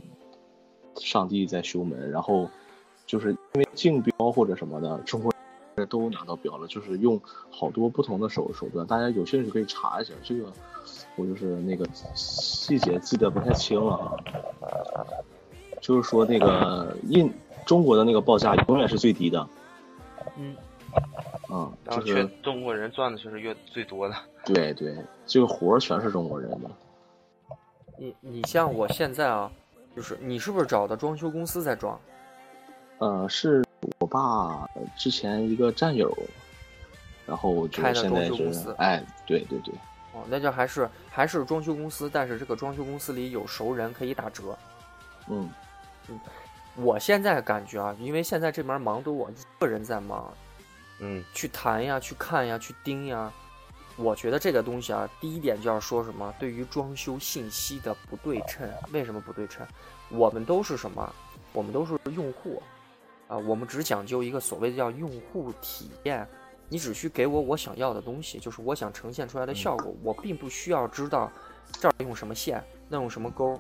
[0.96, 2.48] 上帝在修门，然后
[3.04, 5.32] 就是因为竞标或者什么的，中国
[5.76, 7.20] 人都拿到标了，就是用
[7.51, 10.53] 好多不同的手手段，大家有兴趣可以查一下这个。
[11.16, 15.05] 我就是那个细节记得不太清了啊，
[15.82, 17.30] 就是说那个印
[17.66, 19.46] 中国的那个报价永远是最低的，
[20.38, 20.57] 嗯，
[21.51, 24.14] 嗯，然后却就是中国人赚的却是越最多的。
[24.46, 24.96] 对对，
[25.26, 26.70] 这个活儿全是中国人的，
[27.98, 29.51] 你你像我现在啊，
[29.94, 32.01] 就是你是不是找的装修公司在装？
[33.01, 33.64] 呃，是
[33.98, 36.14] 我爸之前一个战友，
[37.26, 39.74] 然后就开的现在装修公司是哎，对对对，
[40.12, 44.57] 哦，那就还是还是装修公司，但是这个装修公司里有熟人可以打折。
[45.28, 45.48] 嗯
[46.09, 46.20] 嗯
[46.76, 50.30] 我现在感觉啊，因为现在这边忙都我一个人在忙，
[50.98, 53.32] 嗯去谈呀，去看呀，去盯呀。
[53.96, 58.68] 我觉得这个东西啊，第一点就要说什么，对于装修信息的不对称。
[58.92, 59.66] 为什么不对称？
[60.11, 61.14] 我们都是什么？
[61.55, 62.62] 我们都是用户
[63.31, 66.26] 啊，我们只讲究一个所谓的叫用户体验。
[66.68, 69.95] 你只需给我我想要的东西，就是我想呈现出来的效果。
[70.03, 71.31] 我并不需要知道
[71.81, 73.59] 这儿用什么线，那用什么钩，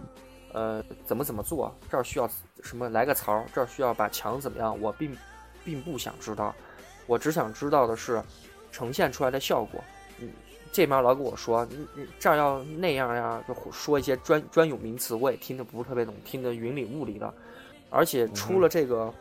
[0.52, 2.28] 呃，怎么怎么做，这儿需要
[2.62, 5.16] 什么来个槽儿，这儿需要把墙怎么样，我并
[5.64, 6.54] 并不想知道，
[7.06, 8.22] 我只想知道的是
[8.72, 9.82] 呈现出来的效果。
[10.18, 10.30] 嗯，
[10.70, 17.32] 这面老跟我说，你你这儿要那样呀，就说一些专专有名词，我也听得不是特别懂，听得云里雾里的。
[17.88, 19.12] 而且出了这个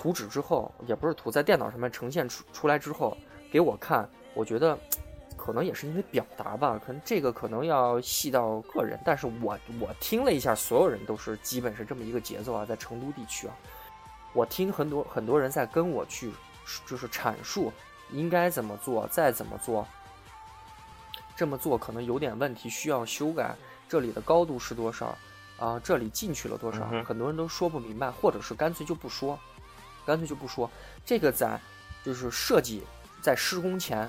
[0.00, 3.14] 图纸之后，也不是图，在电脑上面呈现出出来之后
[3.52, 4.78] 给我看，我觉得
[5.36, 13.54] 可能也是因为表达吧，可能这个可能要细到个人，但是我我听了一下，所有人都是基本是这么一个节奏啊，在成都地区啊，
[14.32, 16.32] 我听很多很多人在跟我去
[16.86, 17.70] 就是阐述
[18.10, 19.86] 应该怎么做，再怎么做，
[21.36, 23.54] 这么做可能有点问题，需要修改，
[23.86, 25.14] 这里的高度是多少
[25.58, 25.78] 啊？
[25.84, 26.88] 这里进去了多少？
[27.04, 29.38] 很多人都说不明白，或者是干脆就不说，
[30.10, 30.68] 干脆就不说。
[31.06, 31.60] 这个在
[32.04, 32.82] 就是设计
[33.22, 34.08] 在施工前，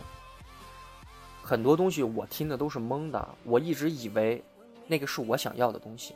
[1.44, 4.44] 很多东西我听的都是懵的，我一直以为
[4.88, 6.16] 那个是我想要的东西，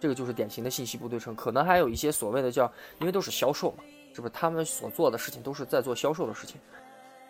[0.00, 1.36] 这个就是典型的信息不对称。
[1.36, 4.32] 可能还有一些所谓的叫，因为都是销售嘛，是不是？
[4.32, 6.58] 他们所做的事情都是在做销售的事情。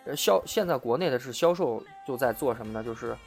[0.05, 2.83] 呃，销现在国内的是销售就在做什么呢？
[2.83, 3.17] 就是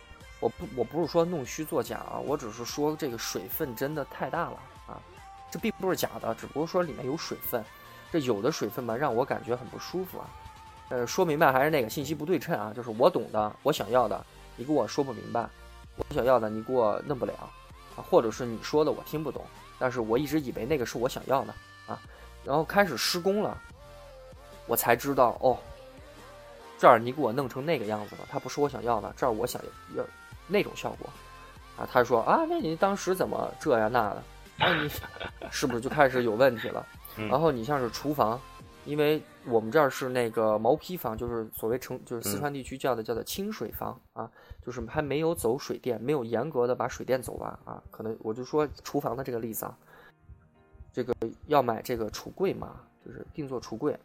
[0.40, 5.00] 我不我不是说弄虚作假啊，我只是说这个水分真的太大了啊，
[5.50, 7.64] 这并不是假的，只不过说里面有水分，
[8.14, 10.30] 这有的水分吧让我感觉很不舒服啊。
[10.90, 15.48] 呃，说明白还是那个信息不对称啊，就是我懂的，我想要的，你给我说不明白；
[15.96, 17.34] 我想要的，你给我弄不了
[17.96, 19.44] 啊，或者是你说的我听不懂，
[19.80, 21.52] 但是我一直以为那个是我想要的
[21.88, 21.98] 啊，
[22.44, 23.60] 然后开始施工了，
[24.68, 25.58] 我才知道哦，
[26.78, 29.60] 这儿你给我弄成那个样子了，它不是我想要的，这儿我想
[29.96, 30.04] 要
[30.46, 31.10] 那种效果
[31.76, 34.22] 啊，他说啊，那你当时怎么这呀那的，
[34.56, 34.88] 那你
[35.50, 36.86] 是不是就开始有问题了？
[37.16, 38.40] 然后你像是厨房，
[38.84, 47.82] 因为我们这儿是那个毛坯房，就是所谓成，就是四川地区叫的叫做清水房啊，就是还没有走水电，没有严格的把水电走完啊。
[47.90, 49.78] 可能我就说厨房的这个例子啊，
[50.92, 51.14] 这个
[51.46, 53.96] 要买这个橱柜嘛，就是定做橱柜。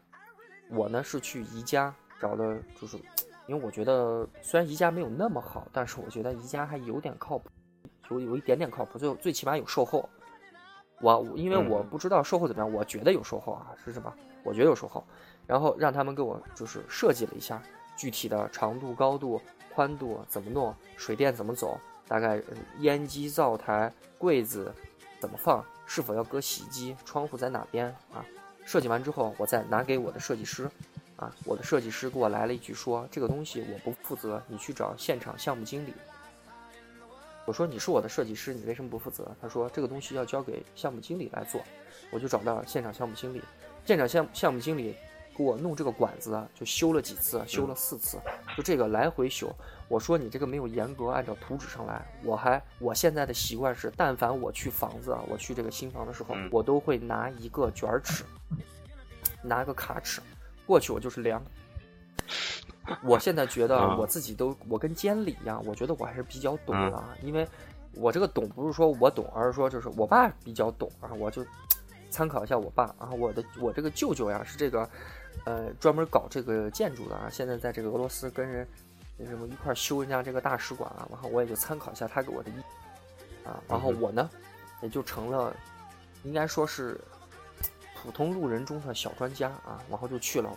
[0.69, 2.95] 我呢是去宜家找的就是，
[3.47, 7.49] 因为我觉得虽然宜家没有那么好，但是我觉得宜家还有点靠谱，
[8.11, 10.07] 有有一点点靠谱，最最起码有售后。
[11.01, 14.13] 我我因为我嗯不知道售后怎么样，我觉得有售后啊，是什么？
[14.43, 15.03] 我觉得有售后，
[15.45, 17.61] 然后让他们给我就是设计了一下
[17.97, 19.41] 具体的长度、高度、
[19.73, 24.73] 宽度怎么弄，水电怎么走，大概呃烟机、灶台、柜子
[25.19, 28.25] 怎么放，是否要搁洗衣机，窗户在哪边啊？
[28.65, 30.69] 设计完之后，我再拿给我的设计师，
[31.15, 35.93] 啊，我的设计师给我来了一句说，这个东西我不负责，你去找现场项目经理。
[37.49, 39.35] 我说你是我的设计师，你为什么不负责？
[39.41, 41.59] 他说这个东西要交给项目经理来做。
[42.11, 43.41] 我就找到现场项目经理，
[43.83, 44.95] 现场项项目经理
[45.35, 48.19] 给我弄这个管子啊，就修了几次，修了四次，
[48.55, 49.51] 就这个来回修。
[49.87, 58.23] 我说你这个没有严格按照图纸上来，我还我现在的习惯是，但凡我去房子啊，我去这个新房的时候，嗯我都会拿一个卷尺，
[59.41, 60.21] 拿个卡尺
[60.67, 61.43] 过去，我就是量。
[63.03, 63.95] 我现在觉得啊。
[63.97, 66.91] 我自己都，我跟监理一样，我觉得我还是比较懂嗯。
[66.91, 67.47] 的啊，因为
[67.93, 71.45] 我这个懂不是说我懂，而是说就是我爸比较懂啊，我就
[72.09, 74.89] 参考一下我爸啊，我的我这个舅舅呀是这个，
[75.45, 78.67] 呃，专门搞这个建筑的啊，现在在这个俄罗斯跟人
[79.25, 84.29] 什么一块修人家这个大使馆啊，然后我也就参考一下他给我的意见啊，然后我呢
[84.81, 85.53] 也就成了
[86.23, 86.99] 应该说是
[88.01, 90.49] 普通路人中的小专家啊，然后就去了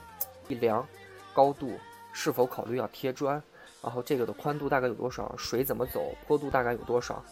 [0.48, 0.86] 一量
[1.34, 1.72] 高度
[2.12, 3.42] 是否考虑要贴砖，
[3.82, 7.22] 然后这个的宽度大概有多少，水怎么走，坡度大概有多少。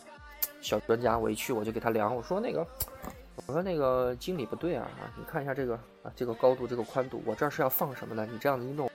[0.60, 2.66] 小专家我一去我就给他量，我说那个，
[3.46, 8.26] 我说那个经理不对啊，啊你看一下这个啊这个高度这个宽度，我这儿是要放什么的？
[8.26, 8.90] 你这样子一弄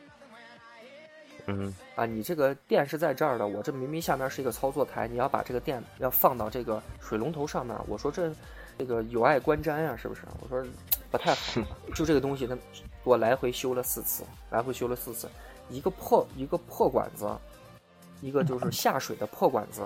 [1.47, 8.31] 嗯啊，你这个电是在这儿的，我这明明下面是一个操作台，你要把这个电要放到这个水龙头上面，我说这
[8.77, 10.21] 这个有碍观瞻呀、是不是？
[10.41, 10.63] 我说
[11.11, 11.61] 不太好，
[11.93, 12.61] 就这个东西，他给
[13.03, 15.29] 我来回修了四次，来回修了四次，
[15.69, 17.27] 一个破一个破管子，
[18.21, 19.81] 一个就是下水的破管子。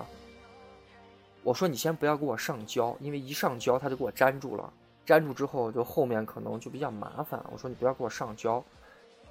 [1.44, 4.72] 我说你先不要给我上胶，因为一上胶它就给我粘住了，
[5.06, 7.44] 粘住之后就后面可能就比较麻烦。
[7.52, 8.64] 我说你不要给我上胶，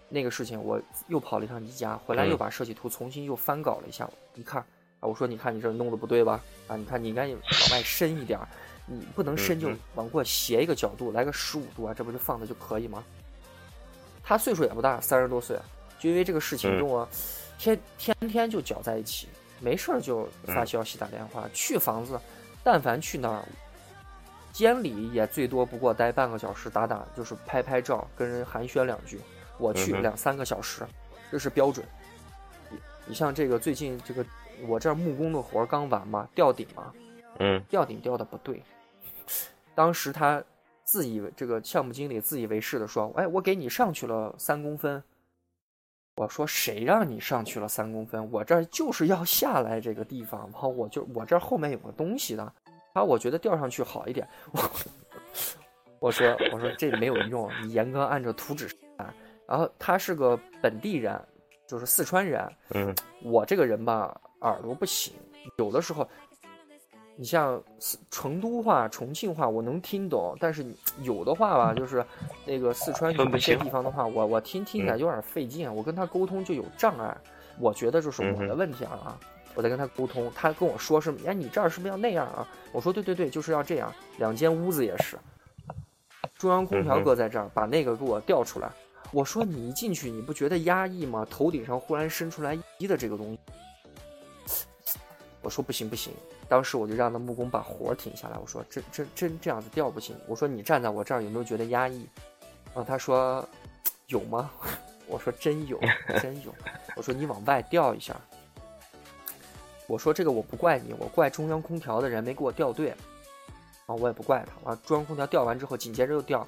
[0.08, 4.62] 那个事情我又跑了一趟宜家，回来又嗯把设计图重新又翻搞了一下，一看
[5.00, 6.40] 啊，我说你看你这弄的不对吧？
[6.66, 7.40] 啊，你看你应该往
[7.72, 8.48] 外伸一点儿，
[8.86, 13.04] 你不能伸就往过斜一个角度，来个十五度啊，这不就放的就可以吗？
[14.24, 15.58] 他岁数也不大，三十多岁，
[15.98, 17.08] 就因为这个事情嗯跟我
[17.58, 19.28] 天天天就搅在一起，
[19.60, 21.48] 没事儿就发嗯消息打电话。
[21.52, 22.18] 去房子，
[22.62, 23.42] 但凡去那儿，
[24.52, 29.20] 监理也最多不过待半个小时，打打就是拍拍照，跟人寒暄两句。
[29.58, 30.86] 我去两三个小时，
[31.32, 31.84] 这是标准。
[32.70, 34.24] 你你像这个最近这个
[34.68, 36.92] 我这儿木工的活儿刚完嘛，吊顶嘛，
[37.40, 38.62] 嗯吊顶吊的不对。
[39.74, 40.40] 当时他
[40.84, 45.02] 自以为这个项目经理自以为是的说：“哎，我给你上去了三公分。”
[46.18, 48.28] 我说：“谁让你上去了三公分？
[48.32, 52.52] 我这儿就是要下来这个地方，然后我就我这儿后面有个东西的，
[52.92, 54.28] 啊，我觉得吊上去好一点。
[54.50, 54.70] 我
[56.00, 58.66] 我说我说这没有用，你严格按照图纸
[58.96, 59.14] 啊。
[59.46, 61.16] 然后他是个本地人，
[61.68, 62.92] 就是四川人，嗯
[63.22, 65.14] 我这个人吧，耳朵不行，
[65.56, 66.08] 有的时候，
[67.20, 70.64] 你像四成都话、重庆话我能听懂，但是
[71.02, 72.06] 有的话吧，就是
[72.46, 77.16] 那个四川有一些地方的话，我我听听起来有点费劲，我跟他沟通就有障碍。
[77.58, 79.18] 我觉得就是我的问题啊，
[79.56, 82.46] 我在跟他沟通，他跟我说是，哎，你这儿是不是要那样啊？
[82.70, 83.92] 我说对对对，就是要这样。
[84.18, 85.18] 两间屋子也是，
[86.36, 88.70] 中央空调搁在这儿，把那个给我调出来。
[89.10, 91.26] 我说你一进去你不觉得压抑吗？
[91.28, 93.36] 头顶上忽然伸出来一的这个东
[94.46, 94.68] 西，
[95.42, 96.12] 我说不行不行，
[96.48, 102.08] 当时我就让那木工把活儿停下来，我说真真真这样子调不行，我说你站在我这儿有没有觉得压抑？
[102.66, 103.46] 然后他说
[104.06, 104.50] 有吗？
[105.06, 105.78] 我说真有
[106.20, 106.54] 真有，
[106.96, 108.14] 我说你往外调一下。
[109.86, 112.90] 我说这个我不怪你，我怪中央空调的人没给我调对，
[113.86, 116.46] 啊我也不怪他，啊中央空调调完之后紧接着又调，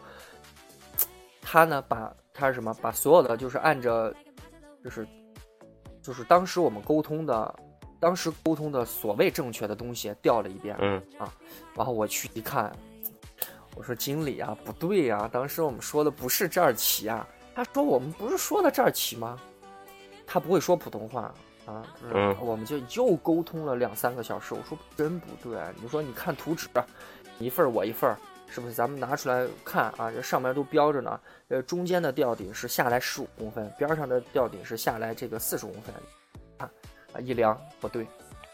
[1.40, 4.14] 他呢把他是什么把所有的就是按着
[4.84, 5.07] 就是
[6.03, 7.55] 就是当时我们沟通的
[8.01, 11.32] 当时沟通的所谓正确的东西调了一遍，嗯啊
[11.76, 12.74] 然后我去一看，
[13.76, 17.28] 我说经理啊，不对呀、当时我们说的不是这儿起啊。
[17.55, 19.38] 他说我们不是说的这儿起吗？
[20.26, 21.34] 他不会说普通话
[21.66, 24.55] 啊，就是嗯我们就又沟通了两三个小时。
[24.55, 26.68] 我说真不对，你说你看图纸，
[27.38, 28.16] 你一份儿我一份儿，
[28.48, 28.72] 是不是？
[28.72, 31.20] 咱们拿出来看啊，这上面都标着呢。
[31.48, 35.94] 呃，中间的吊顶是下来十五公分，边上的吊顶是下来这个四十公分。
[37.12, 38.04] 看啊，一量不对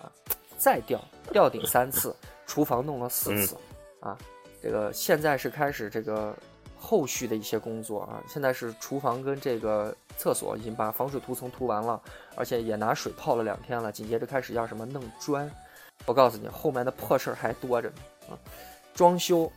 [0.00, 0.10] 啊，
[0.56, 1.00] 再吊
[1.32, 2.14] 吊顶三次，
[2.46, 3.56] 厨房弄了四次、
[4.00, 4.16] 啊。
[4.62, 6.36] 这个现在是开始这个
[6.76, 8.22] 后续的一些工作啊。
[8.28, 12.00] 现在是厨房跟这个厕所已经把防水涂层涂完了，
[12.34, 13.92] 而且也拿水泡了两天了。
[13.92, 15.50] 紧接着开始要什么弄砖，
[16.04, 17.96] 我告诉你，后面的破事儿还多着呢
[18.30, 18.32] 啊！
[18.94, 19.52] 装修，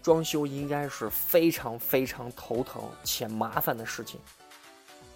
[0.00, 4.20] 装修应该是非常非常头疼且麻烦的事情。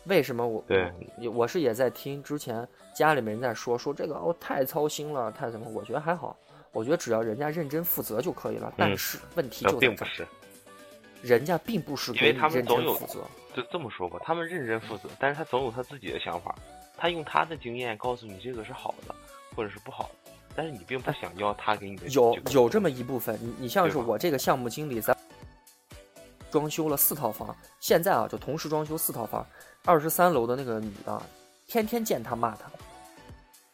[0.06, 5.68] 为什么我对我我是也在听之前家里面人在说说这个哦太操心了太什么？
[5.70, 6.36] 我觉得还好，
[6.72, 8.72] 我觉得只要人家认真负责就可以了。
[8.76, 10.26] 但是问题就在这儿，并不是，
[11.22, 13.24] 人家并不是因为他们给你认总有真负责。
[13.54, 16.54] 就这么说吧，他们认真负责，但是他总有他自己的想法，
[16.96, 19.14] 他用他的经验告诉你这个是好的，
[19.56, 25.16] 或者是不好的，但是你并不想要他给你的有有这么一部分，你你像是我这个项目经理，在
[26.50, 29.44] 装修了四套房，现在啊就同时装修四套房，
[29.86, 31.22] 二十三楼的那个女的，
[31.66, 32.68] 天天见他骂他，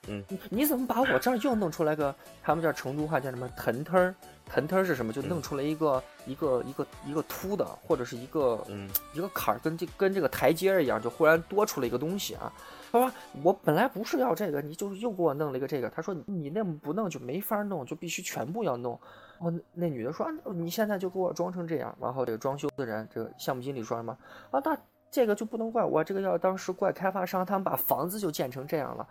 [0.08, 4.14] 嗯你，你怎么把我这儿又弄出来个，他们这儿成都话叫什么腾腾儿，
[4.46, 5.10] 腾腾儿是什么？
[5.10, 12.52] 就弄嗯出来一个、一个一个一个凸的，或者是一个嗯一个坎儿，跟这跟这个台阶儿一样，就忽然多出了一个东西啊。
[12.92, 13.10] 他说
[13.42, 15.88] 我本来不是要这个，你就是又给我弄了一个这个。
[15.88, 19.00] 他说你你那么不弄就没法弄，就必须全部要弄。
[19.38, 21.96] 哦，那那女的说、啊你现在就给我装成这样。
[21.98, 24.16] 然后这个装修的人，这个项目经理说什么
[24.50, 24.60] 啊？
[24.62, 24.76] 那
[25.12, 29.06] 这个就不能怪我，这个要当时怪开发商，他们把房子就建成这样了。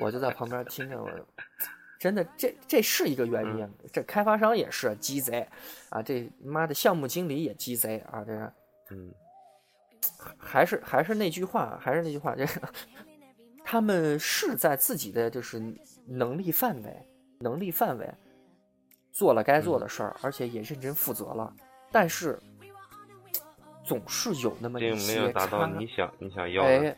[0.00, 1.10] 我就在旁边听着，我
[1.98, 5.46] 真的这这是一个原因，这开发商也是鸡贼
[5.90, 8.52] 啊，这妈的项目经理也鸡贼啊，这个。
[8.90, 9.12] 嗯
[10.38, 12.68] 还是还是那句话，还是那句话，这个
[13.64, 15.60] 他们是在自己的就是
[16.06, 17.08] 能力范围、
[17.40, 18.08] 能力范围
[19.12, 21.52] 做了该做的事儿，而且也认真负责了，
[21.90, 22.38] 但是
[23.88, 26.94] 总是有那么一些有达到差你想你想要的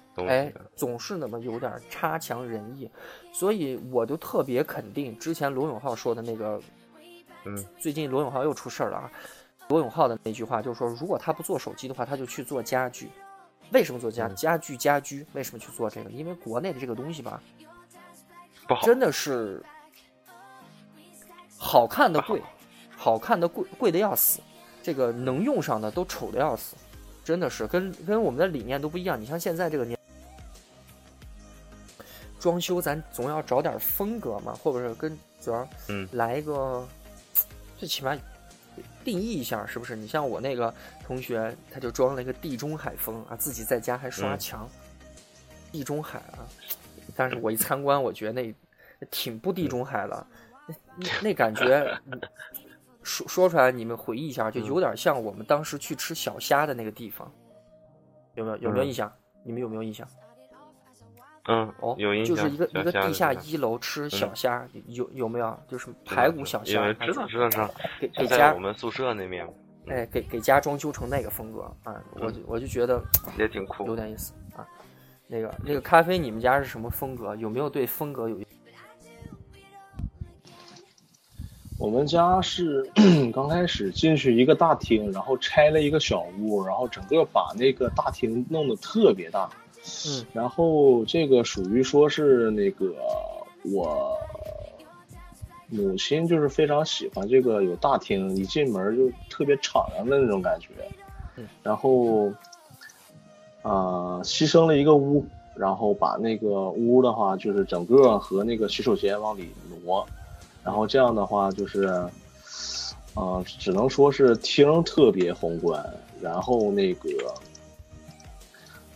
[0.74, 2.90] 总是那么有点差强人意，
[3.32, 6.60] 所以我就特别肯定之前罗永浩说的那个，
[7.44, 9.12] 嗯，最近罗永浩又出事儿了啊。
[9.68, 13.08] 罗永浩的那句话就是说，如果他不做手机的话，他就去做家具。
[13.70, 15.24] 为什么做家嗯家具家居？
[15.32, 16.10] 为什么去做这个？
[16.10, 17.40] 因为国内的这个东西吧，
[18.66, 19.64] 不好，真的是
[21.56, 22.42] 好看的贵，
[22.96, 24.40] 好看的贵贵的要死，
[24.90, 26.74] 这个能用上的都丑的要死，
[27.22, 29.20] 真的是跟跟我们的理念都不一样。
[29.20, 29.96] 你像现在这个年
[32.40, 36.84] 装修，咱总要找点风格嘛，或者是跟主要嗯来一个，
[37.78, 38.18] 最起码
[39.04, 39.94] 定义一下，是不是？
[39.94, 40.74] 你像我那个
[41.06, 44.68] 同学，他就装了一个地中海风啊，自己在家还刷嗯墙，
[45.70, 46.42] 地中海啊。
[47.14, 48.52] 但是我一参观，我觉得那
[49.08, 50.26] 挺不地中海了，
[50.66, 52.20] 那那那感觉，嗯
[53.02, 57.30] 说说出来你们回忆一下，就有点像我们当时去吃小虾的那个地方，
[58.34, 59.12] 有没有有没有嗯印象？
[59.42, 60.06] 你们有没有印象？
[61.48, 65.58] 嗯哦，有印象，就是一个一个地下一楼吃小虾，有有没有？
[65.66, 69.48] 就是排骨小虾，知道知道知道，给给家我们宿舍那面，
[69.86, 73.02] 哎，给给家装修成那个风格啊，我就我就觉得
[73.38, 73.96] 也挺酷有。
[73.96, 74.68] 点意思啊。
[75.26, 77.34] 那个那个咖啡，你们家是什么风格？
[77.36, 78.36] 有没有对风格有？
[81.80, 82.88] 我们家是
[83.32, 89.48] 刚开始进去一个大厅，然后拆了一个小屋，然后整个把那个大厅弄得特别大。
[90.06, 92.94] 嗯，然后这个属于说是那个
[93.72, 94.14] 我
[95.68, 100.68] 母亲就是非常喜欢这个有大厅，一进门就特别敞亮的那种感觉。
[101.36, 102.30] 嗯，然后
[103.62, 105.24] 呃牺牲了一个屋，
[105.56, 109.48] 然后把那个屋的话就是整个和那个洗手间往里
[109.82, 110.06] 挪，
[110.64, 111.86] 然后这样的话就是，
[113.14, 115.84] 呃，只能说是厅特别宏观，
[116.20, 117.08] 然后那个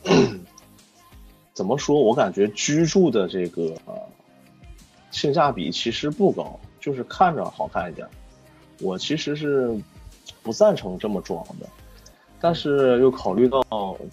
[1.54, 2.00] 怎么说？
[2.00, 3.94] 我感觉居住的这个、呃
[5.10, 8.04] 性价比其实不高，就是看着好看一点。
[8.80, 9.72] 我其实是
[10.42, 11.68] 不赞成这么装的，
[12.40, 13.64] 但是又考虑到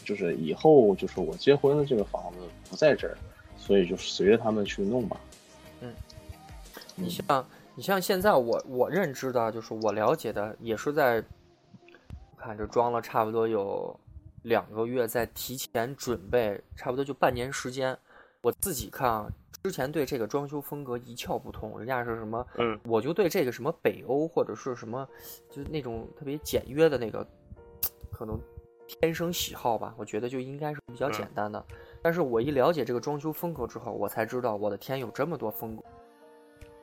[0.05, 2.37] 就是以后就是我结婚的这个房子
[2.69, 3.17] 不在这儿，
[3.57, 5.19] 所以就随着他们去弄吧。
[6.95, 11.23] 你像你像现在我我认知的，就是我了解的，也是在
[12.37, 13.97] 看这装了差不多有
[14.43, 17.97] 两个月，在提前准备，差不多就半年时间。
[18.41, 19.29] 我自己看啊，
[19.63, 25.07] 之前对这个装修风格一窍不通，人家是什么，嗯，我就对这个什么北欧或者是什么，
[25.49, 27.25] 就是那种特别简约的那个，
[28.11, 28.39] 可能
[28.87, 31.63] 天生喜好吧，我觉得就应该是比较简单的。
[32.01, 35.83] 但是我一了解这个装修风格之后，我才知道，我的天，有这么多风格。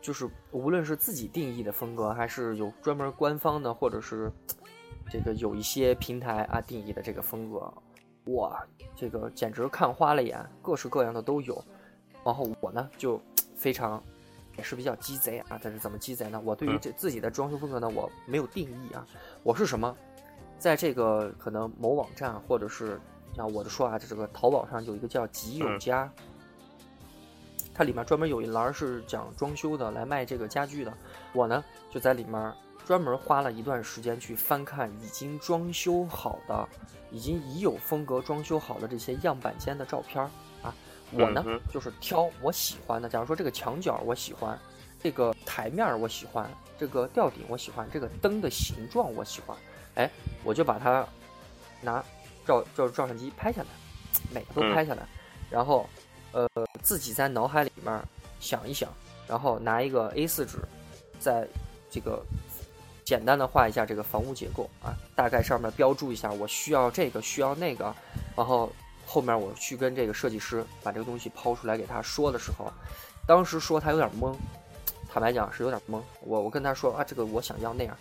[0.01, 4.31] 就是无论是自己定义的风格，还是有专门官方的，或者是
[5.11, 7.73] 这个有一些平台啊定义的这个风格，
[8.33, 11.63] 哇，这个简直看花了眼，各式各样的都有。
[12.25, 13.21] 然后我呢就
[13.57, 14.03] 非常
[14.57, 16.41] 也是比较鸡贼啊，但是怎么鸡贼呢？
[16.45, 19.07] 我对于这自己的装修风格呢，我没有定义啊，
[19.43, 19.97] 我是什么？
[20.59, 23.01] 在这个可能某网站或者是
[23.35, 26.13] 像我的说啊，这个淘宝上有一个叫吉友家，
[27.79, 30.93] 它里面专门有一栏是讲装修的，来卖这个家具的。
[31.33, 31.63] 我呢
[31.93, 32.53] 就在里面
[32.85, 36.69] 专门花了一段时间去翻看已经装修好的、
[37.13, 40.29] 已经已有风格装修好的这些样板间的照片儿
[40.61, 40.75] 啊。
[41.13, 44.59] 我呢就是挑我喜欢的，假如说这个墙角我喜欢，
[45.01, 49.57] 这个台面儿我喜欢，这个吊顶我喜欢，这个灯的形状我喜欢，
[49.95, 50.11] 哎，
[50.43, 51.07] 我就把它
[51.81, 52.05] 拿
[52.45, 53.69] 照照照相机拍下来，
[54.35, 55.07] 每个都嗯拍下来，
[55.49, 55.89] 然后
[56.33, 56.49] 呃
[56.83, 58.03] 自己在脑海里面
[58.41, 58.89] 想一想，
[59.27, 60.59] 然后拿一个 A4 纸，
[61.19, 61.47] 在
[61.91, 62.23] 这个
[63.05, 67.95] 简单的画一下这个房屋结构啊，大概上面标注一下我需要这个需要那个，
[68.37, 68.71] 然后
[69.07, 72.71] 后面我去跟这个设计师把这个东西抛出来给他说的时候，
[73.27, 74.35] 当时说他有点懵，
[75.11, 76.01] 坦白讲是有点懵。
[76.21, 77.97] 我我跟他说啊，这个我想要那样，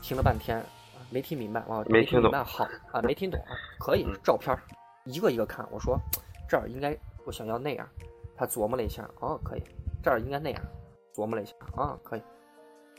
[0.00, 0.64] 听了半天啊
[1.10, 4.56] 没听明白，啊，没听懂听明白，好啊，没听懂啊，可以嗯，照片
[5.04, 5.66] 一个一个看。
[5.70, 6.00] 我说
[6.48, 7.88] 这儿应该我想要那样，
[8.36, 9.62] 他琢磨了一下，哦，可以，
[10.02, 10.62] 这儿应该那样，
[11.14, 12.22] 琢磨了一下，啊，可以，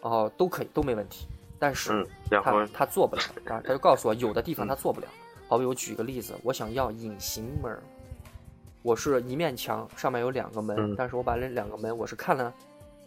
[0.01, 1.27] 哦，都可以，都没问题。
[1.59, 5.07] 但是嗯，他他做不了啊， 他就告诉我有的地方嗯他做不了。
[5.47, 7.81] 好比我举个例子，我想要隐形门儿，
[8.83, 12.53] 我是一面墙，上面有两个门，嗯但是我把那两个门我是看了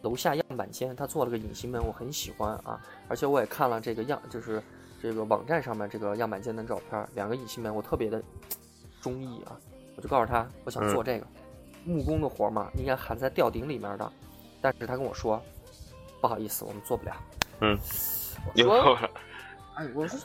[0.02, 4.60] 楼下样板间，他做了个隐形门，我很喜欢啊，而且我也看了这个样，就是
[5.00, 8.20] 这个网站上面这个样板间的照片，两个隐形门我特别的
[9.00, 9.54] 中意啊，
[10.00, 11.26] 我就告诉他我想做这个、
[11.84, 14.12] 木工的活儿嘛，应该含在吊顶里面的，
[14.62, 15.38] 但是他跟我说
[16.22, 17.14] 不好意思，我们做不了。
[17.60, 17.78] 嗯，
[18.56, 18.98] 我说
[19.74, 20.18] 哎，我说，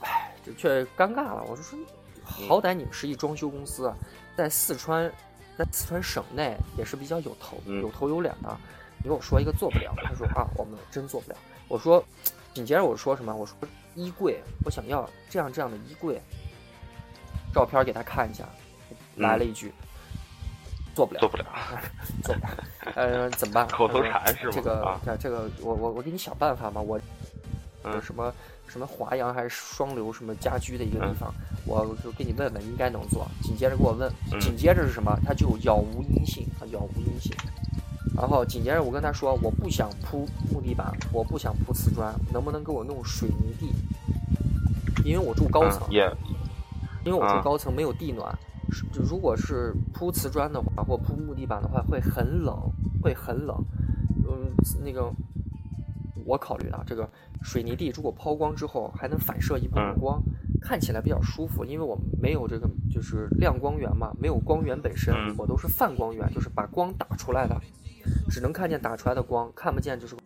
[0.00, 1.44] 哎，这却尴尬了。
[1.48, 1.78] 我说说，
[2.24, 3.96] 好歹你们是一装修公司啊，
[4.36, 5.08] 在四川，
[5.56, 8.58] 在四川省内也是比较有头、嗯有头有脸的。
[9.04, 11.38] 你跟我说一个做不了，他说啊，我们真做不了。
[11.68, 12.04] 我说，
[12.54, 13.32] 紧接着我说什么？
[13.32, 13.56] 我说
[13.94, 16.20] 衣柜，我想要这样这样的衣柜，
[17.54, 18.48] 照片给他看一下，
[19.22, 19.72] 来了一句，
[20.94, 21.46] 做不了，做不了，
[22.22, 22.48] 做不了。
[22.94, 23.66] 呃，怎么办？
[23.68, 26.80] 口头禅是吗这个啊，这这个，我我我给你想办法吧。
[26.80, 27.00] 我
[27.84, 28.32] 嗯什么
[28.68, 31.34] 什么华阳还是双流什么家居的一个地方，
[31.66, 33.26] 我就给你问问，应该能做。
[33.42, 35.18] 紧接着给我问，嗯紧接着是什么？
[35.24, 37.32] 他就杳无音信，啊杳无音信。
[38.14, 43.72] 然后紧接着我跟他说，我不想铺木地板，我不想铺瓷砖，能不能给我弄水泥地？
[45.04, 46.00] 因为我住高层，因
[47.06, 48.51] 为我住啊高层没有地暖，是
[48.92, 52.56] 就如果是铺瓷砖的话或铺木地板的话，会很冷，
[53.02, 53.56] 会很冷。
[54.26, 54.50] 嗯，
[54.84, 55.12] 那个
[56.24, 57.08] 我考虑啊，这个
[57.42, 60.22] 水泥地如果抛光之后还能反射一部分嗯光，
[60.60, 61.64] 看起来比较舒服。
[61.64, 67.60] 因为我没有这个就是亮光源嘛，没有光源本身，嗯我都是泛光源，就是把光打出来的，
[68.30, 70.16] 只能看见打出来的光，看不见就是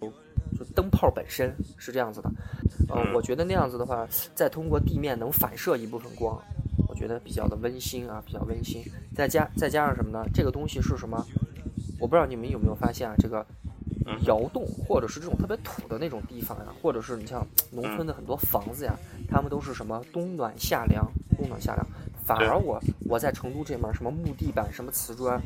[0.58, 2.30] 就灯泡本身是这样子的。
[2.88, 6.40] 呃，嗯我觉得那样子的话，再通过地面能反射一部分光，
[6.88, 8.82] 我觉得比较的温馨啊，比较温馨。
[9.14, 10.24] 再加再加上什么呢？
[10.32, 11.24] 这个东西是什么？
[11.98, 13.44] 我不知道你们有没有发现啊，这个
[14.06, 18.94] 嗯窑洞或者是这种特别土的那种地方呀，或者是你像农村的很多房子呀，
[19.28, 21.06] 他们都是什么冬暖夏凉，
[21.36, 21.86] 冬暖夏凉。
[22.24, 25.40] 反而我我在成都这面什么木地板什么瓷砖，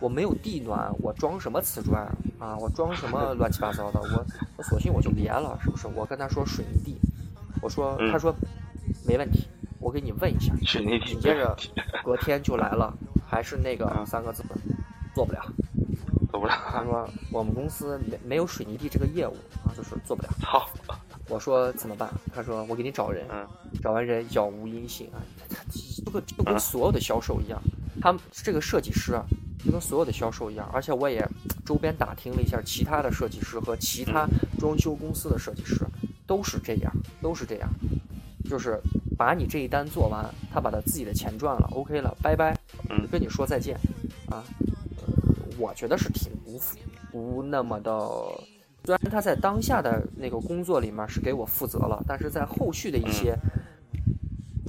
[0.00, 2.02] 我没有地暖，我装什么瓷砖
[2.40, 2.58] 啊？
[2.58, 4.00] 我装什么 乱七八糟的？
[4.00, 4.26] 我
[4.56, 5.86] 我索性我就别了，是不是？
[5.94, 6.96] 我跟他说水泥地，
[7.62, 8.34] 我说嗯他说
[9.06, 9.46] 没问题，
[9.84, 10.54] 我给你问一下。
[10.64, 11.54] 水泥地紧接着
[12.02, 12.90] 隔天就来了，
[13.28, 14.42] 还是那个嗯三个字，
[15.14, 15.44] 做不了。
[16.30, 20.30] 做不了，他说我们公司没没有水泥地这个业务啊，就是做不了。
[20.40, 20.66] 操，
[21.28, 22.10] 我说怎么办？
[22.34, 23.46] 他说我给你找人，嗯
[23.82, 25.20] 找完人杳无音信啊。
[25.50, 25.62] 他他
[26.02, 27.62] 这个就跟嗯所有的销售一样，
[28.00, 29.22] 他们这个设计师啊，
[29.62, 30.66] 就跟所有的销售一样。
[30.72, 31.28] 而且我也
[31.66, 34.26] 周边打听了一下，其他的设计师和其他
[34.58, 35.84] 装修公司的设计师
[36.26, 36.90] 都是这样，
[37.20, 37.68] 都是这样，
[38.48, 38.80] 就是
[39.16, 42.56] 把你这一单做完，他把他自己的钱赚了，OK 了，拜拜，
[43.10, 43.76] 跟你说再见
[44.30, 44.44] 啊。
[44.98, 45.04] 呃，
[45.58, 46.60] 我觉得是挺不
[47.10, 47.92] 不那么的。
[48.84, 53.34] 虽然他在当下的那个工作里面是给我负责了，但是在后续的一些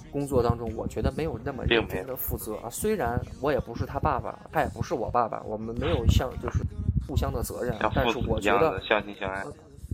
[0.10, 2.70] 工作当中，我觉得没有那么认真的负责啊。
[2.70, 6.60] 虽然我也不是他爸爸，他也不是我爸爸，我们没有像就是
[7.06, 9.42] 互相的责任，但是我觉得相亲相爱，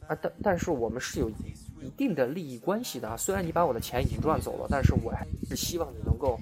[0.07, 1.32] 啊，但但是我们是有
[1.82, 3.18] 一定的利益关系的啊。
[3.18, 6.40] 虽然你把我的钱已经赚走了，但是我还是希望你能够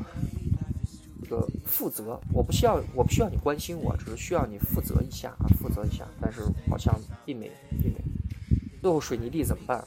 [1.23, 2.19] 这个负责。
[2.33, 6.05] 我不需要，我不需要你关心我，只是需要你负责一下啊，负责一下。
[6.21, 6.93] 但是好像
[7.25, 7.51] 并没，
[7.81, 7.99] 并没。
[8.81, 9.79] 最后水泥地怎么办？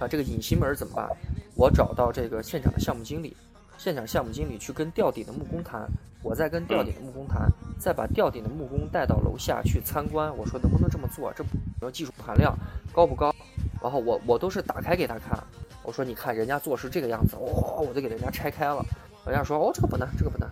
[0.00, 1.08] 啊，这个隐形门怎么办？
[1.54, 3.36] 我找到这个现场的项目经理，
[3.78, 5.88] 现场项目经理去跟吊顶的木工谈，
[6.22, 7.48] 我再跟吊顶的木工谈，
[7.78, 10.36] 再把吊顶的木工带到楼下去参观。
[10.36, 11.32] 我说能不能这么做？
[11.32, 11.44] 这
[11.80, 12.58] 个技术含量
[12.92, 13.32] 高不高？
[13.82, 15.38] 然后我我都是打开给他看，
[15.82, 18.84] 我说你看人家做是这个样子，哦，我就给人家拆开了。
[19.26, 20.50] 人家说哦这个不难，这个不难。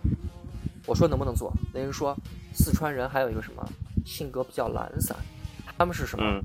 [0.85, 1.53] 我说能不能做？
[1.73, 2.15] 那人说
[2.53, 3.63] 四川人还有一个什么
[4.05, 5.15] 性格比较懒散，
[5.77, 6.25] 他们是什么？
[6.25, 6.43] 嗯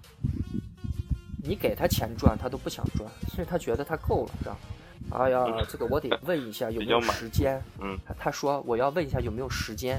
[1.41, 5.25] 你给他钱赚，他都不想赚，因为他觉得他够了，知道吗？
[5.25, 7.63] 哎呀，这个我得问一下有没有时间。
[7.81, 9.99] 嗯他他说我要问一下有没有时间。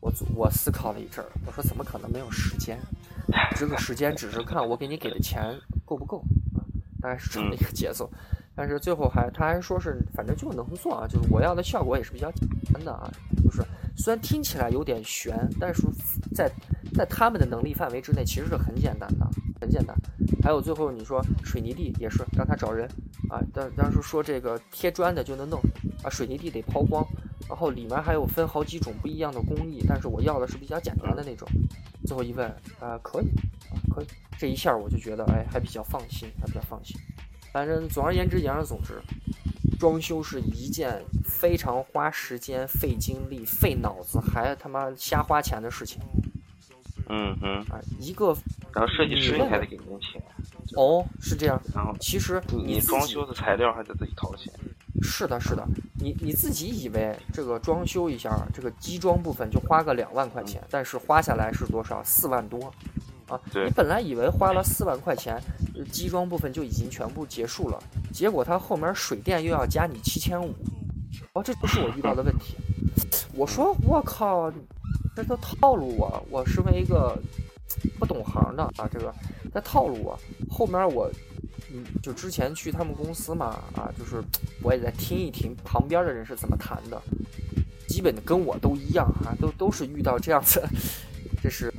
[0.00, 2.78] 我我思考了一阵儿，我说怎么可能没有时间？
[3.56, 6.18] 这个时间只是看我给你给的钱够不够
[6.56, 6.64] 啊，
[7.00, 8.10] 大概是这么一个节奏。
[8.54, 13.10] 但是最后还他还说是反正就能做啊，就是我要的效果也是比较简单的啊，
[13.42, 13.62] 就是
[13.96, 15.82] 虽然听起来有点悬，但是
[16.34, 16.50] 在
[16.94, 19.26] 在他们的能力范围之内，其实是很简单的，
[19.60, 19.96] 很简单。
[20.42, 22.88] 还有最后你说水泥地也是让他找人
[23.30, 25.58] 啊，当当时说这个贴砖的就能弄
[26.02, 27.06] 啊，水泥地得抛光，
[27.48, 31.48] 然后里面还有分好几种不一样的工艺，但是我要的是比较简单的那种。
[32.04, 32.46] 最后一问
[32.80, 33.26] 啊，可以
[33.70, 34.06] 啊，可以，
[34.36, 36.96] 这一下我就觉得哎还比较放心，还比较放心。
[37.52, 39.00] 反正总而言之，言而总之，
[39.78, 46.00] 装修是一件非常花时间、费精力、费脑子，还他妈瞎花钱的事情
[47.08, 47.78] 嗯哼，啊！
[48.00, 48.34] 一个
[48.72, 50.22] 然后设计师还得给工钱，
[50.76, 51.60] 哦，是这样。
[51.74, 54.50] 然后其实你装修的材料还得自己掏钱。
[55.02, 55.66] 是的，是的，
[55.98, 62.02] 你你自己以为这个装修一下，这个基装部分就花个两万块钱，但是花下来是多少？
[62.04, 62.72] 四万多，
[63.32, 63.40] 啊！
[63.54, 65.40] 你本来以为花了四万块钱，
[65.74, 67.82] 呃基装部分就已经全部结束了，
[68.12, 70.54] 结果他后面水电又要加你七千五，
[71.32, 72.56] 哦，这不是我遇到的问题。
[73.34, 74.52] 我说我靠，
[75.16, 76.22] 这都套路我！
[76.30, 77.18] 我身为一个
[77.98, 79.12] 不懂行的啊，这个
[79.52, 80.18] 在套路我。
[80.50, 81.10] 后面我，
[81.72, 84.22] 嗯，就之前去他们公司嘛，啊，就是
[84.62, 87.00] 我也在听一听旁边的人是怎么谈的，
[87.88, 90.62] 基本跟我都一样哈、都都是遇到这样子，
[91.42, 91.72] 这是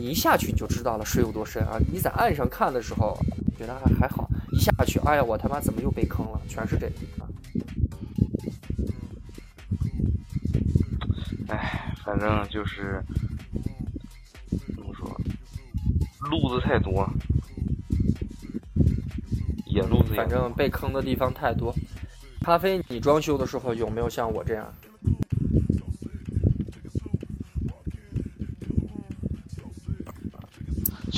[0.00, 1.78] 你一下去你就知道了水有多深啊！
[1.92, 3.14] 你在岸上看的时候
[3.58, 6.40] 觉得还还好，一下去，哎呀，我他妈怎么又被坑了？
[6.48, 7.28] 全是这个啊！
[11.48, 13.04] 唉，反正就是
[14.74, 15.06] 怎么说，
[16.30, 17.06] 路子太多，
[19.66, 21.74] 野路子也反正被坑的地方太多。
[22.40, 24.66] 咖啡，你装修的时候有没有像我这样？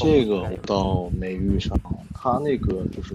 [0.02, 1.78] 这个我倒没遇上，
[2.14, 3.14] 他那个就是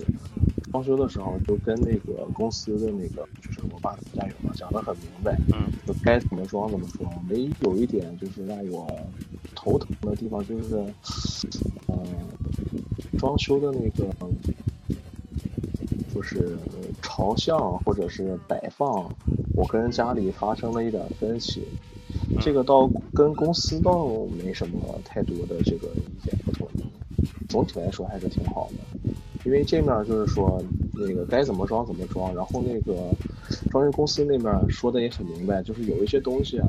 [0.71, 7.11] 装修的时候就跟那个公司的那个就是我爸的家有嘛讲得很明白，嗯就该怎么装怎么装。
[7.29, 8.87] 唯一有一点就是让我
[9.55, 10.75] 头疼的地方就是，
[11.87, 11.97] 嗯、
[13.17, 14.13] 装修的那个
[16.13, 16.57] 就是
[17.01, 19.09] 朝向或者是摆放，
[19.55, 21.63] 我跟家里发生了一点分歧。
[22.39, 24.07] 这个倒跟公司倒
[24.43, 26.83] 没什么太多的这个意见不统一，
[27.47, 29.09] 总体来说还是挺好的。
[29.45, 30.61] 因为这面就是说
[30.93, 33.09] 那个该怎么装怎么装，然后那个
[33.71, 36.67] 装修公司那边说的也很明白，就是有一些东西啊，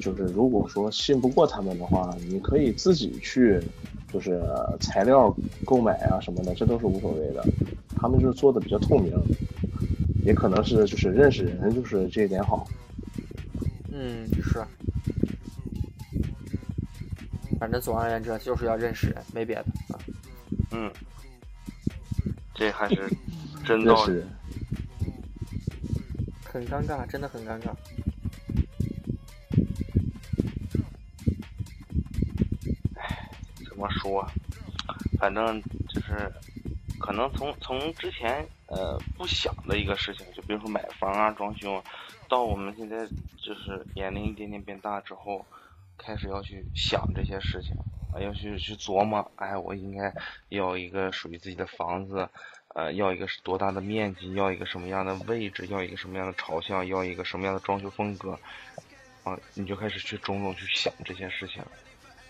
[0.00, 3.60] 就是如果说信不过他们的话，你可以自己去，
[4.12, 4.42] 就是
[4.80, 5.32] 材料
[5.64, 7.44] 购买啊什么的，这都是无所谓的。
[7.94, 9.12] 他们就是做的比较透明，
[10.24, 12.66] 也可能是就是认识人，就是这一点好。
[13.96, 14.64] 嗯，是。
[17.60, 19.98] 反正总而言之，就是要认识人，没别的啊。
[20.72, 20.92] 嗯，
[22.54, 23.08] 这还是
[23.64, 24.12] 真认道理。
[24.12, 24.28] 识人。
[26.44, 27.72] 很尴尬，真的很尴尬。
[33.68, 34.28] 怎么说？
[35.18, 36.30] 反正就是，
[36.98, 41.82] 可能从从之前呃不想的一个事情，就比如说买房啊、装修，
[42.28, 43.06] 到我们现在
[43.38, 45.46] 就是年龄一点点变大之后，
[45.96, 47.76] 开始要去想这些事情，
[48.12, 50.12] 啊，要去去琢磨，哎，我应该
[50.48, 52.28] 要一个属于自己的房子，
[52.74, 58.36] 呃，要一个是多大的面积，要一个什么样的位置，要一个什么样的朝向，要一个什么样的装修风格，
[59.22, 61.62] 啊，你就开始去种种去想这些事情，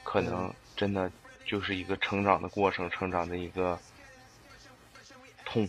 [0.03, 1.11] 可能真的
[1.47, 3.79] 就是一个成长的过程，成长的一个
[5.47, 5.67] 痛。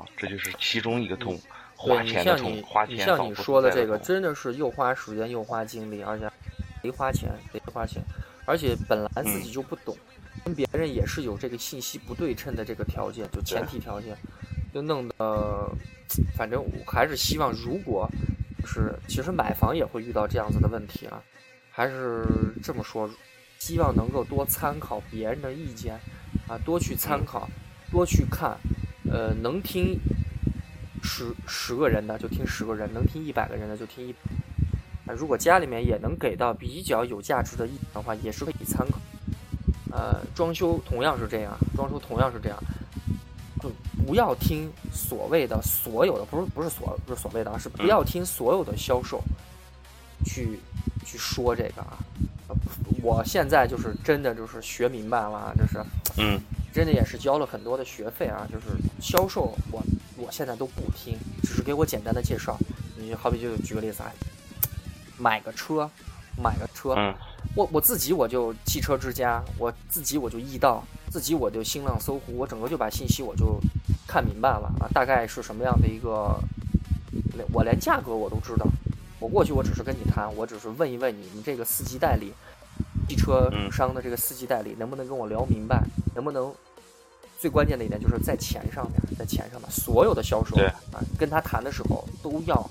[0.00, 1.38] 啊，这就是其中一个痛，
[1.76, 6.26] 花钱你痛，花你像你说的这个，真的是又花时间又花精力，而且
[6.82, 8.02] 没花钱，得花钱，
[8.46, 9.94] 而且本来自己就不懂，
[10.42, 14.16] 跟别人也是有这个信息不对称的这个条件，就前提条件，
[14.72, 15.70] 就弄得，
[16.34, 18.08] 反正我还是希望，如果
[18.64, 21.22] 是其实买房也会遇到这样子的问题啊，
[21.70, 22.24] 还是
[22.62, 23.08] 这么说，
[23.58, 25.98] 希望能够多参考别人的意见
[26.48, 27.48] 啊，多去参考，
[27.90, 28.56] 多去看，
[29.08, 29.96] 呃，能听
[31.02, 34.12] 十十个人的就听十个人，能听一百个人的就听一。
[35.06, 38.98] 啊，如果家里面也能给到比较有价值的意见的话，也是可以参考。
[39.92, 42.58] 呃，装修同样是这样，装修同样是这样。
[44.06, 49.22] 不要听所谓的所有的，不是不是所不是所谓的啊，是不要听所有的销售
[50.24, 50.58] 去
[51.04, 51.98] 去说这个啊。
[52.48, 52.56] 呃
[53.02, 55.82] 我现在就是真的就是学明白了啊，就是
[56.18, 56.38] 嗯
[56.70, 58.66] 真的也是交了很多的学费啊，就是
[59.00, 59.82] 销售我
[60.18, 62.58] 我现在都不听，只是给我简单的介绍。
[62.98, 64.12] 你好比就举个例子啊，
[65.16, 65.88] 买个车，
[66.36, 67.14] 买个车，嗯
[67.54, 73.58] 我我自己我就汽车之家，我自己我就易到，自己我就新浪、搜狐，我整个就把信息我就
[74.06, 76.38] 看明白了啊，大概是什么样的一个，
[77.50, 78.66] 我连价格我都知道。
[79.20, 82.32] 我过去我只是跟你谈，我只是问一问你，你这个司机代理，
[83.08, 85.82] 汽车嗯商的这个司机代理能不能跟我聊明白，
[86.14, 86.52] 能不能？
[87.38, 90.56] 最关键的一点就是在钱上面，在钱上面，所有的销售
[90.92, 92.70] 啊，跟他谈的时候都要，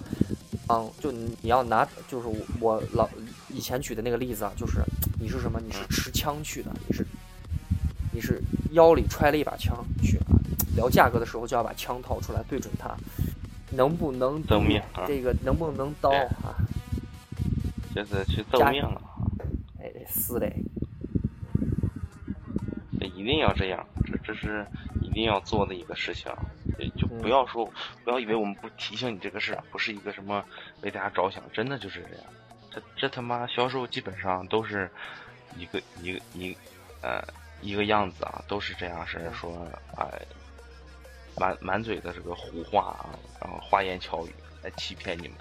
[0.67, 3.09] 嗯，就你你要拿，就是我我老
[3.47, 4.84] 以前举的那个例子啊，就是
[5.19, 5.59] 你是什么？
[5.59, 7.03] 你是持枪去的，你是
[8.13, 8.39] 你是
[8.73, 10.38] 腰里揣了一把枪去啊，
[10.76, 12.95] 聊价格的时候就要把枪掏出来对准他，
[13.71, 15.05] 能不能赠命啊。
[15.07, 16.55] 这个能不能刀对啊？
[17.95, 19.01] 就是去赠加命了，
[19.81, 20.47] 哎，是的，
[22.99, 24.65] 这一定要这样，这这是
[25.01, 26.31] 一定要做的一个事情，
[26.77, 27.65] 也就不要说
[28.03, 30.45] 不要以为我们不提醒你这个事儿，不是一个什么
[30.81, 32.25] 为大家着想，真的就是这样。
[32.71, 34.89] 这这他妈销售基本上都是
[35.57, 36.55] 一个一个一
[37.01, 37.19] 呃
[37.61, 39.67] 一个样子啊，都是这样是说
[39.97, 40.07] 哎、
[41.40, 45.38] 满满嘴的这个胡话啊，然后花言巧语来欺骗你们，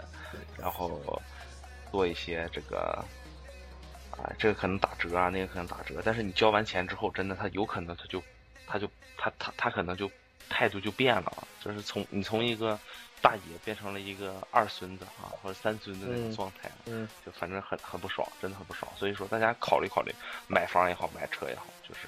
[0.57, 1.21] 然后
[1.91, 3.05] 做一些这个
[4.13, 8.23] 啊，这个可能打折啊，那个可能打折，但是你交完钱之后，真的他有可能他就
[8.67, 10.11] 他就他他他可能就
[10.49, 12.79] 态度就变了，就是从你从一个
[13.21, 18.91] 大爷变成了一个二孙子啊或者三孙子那种嗯状态，嗯就反正很很不爽，真的很不爽。
[18.97, 20.15] 所以说大家考虑考虑，
[20.47, 22.03] 买房也好，买车也好，就是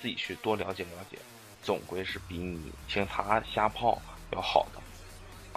[0.00, 1.18] 自己去多了解了解，
[1.66, 4.80] 总归是比你听他瞎泡要好的。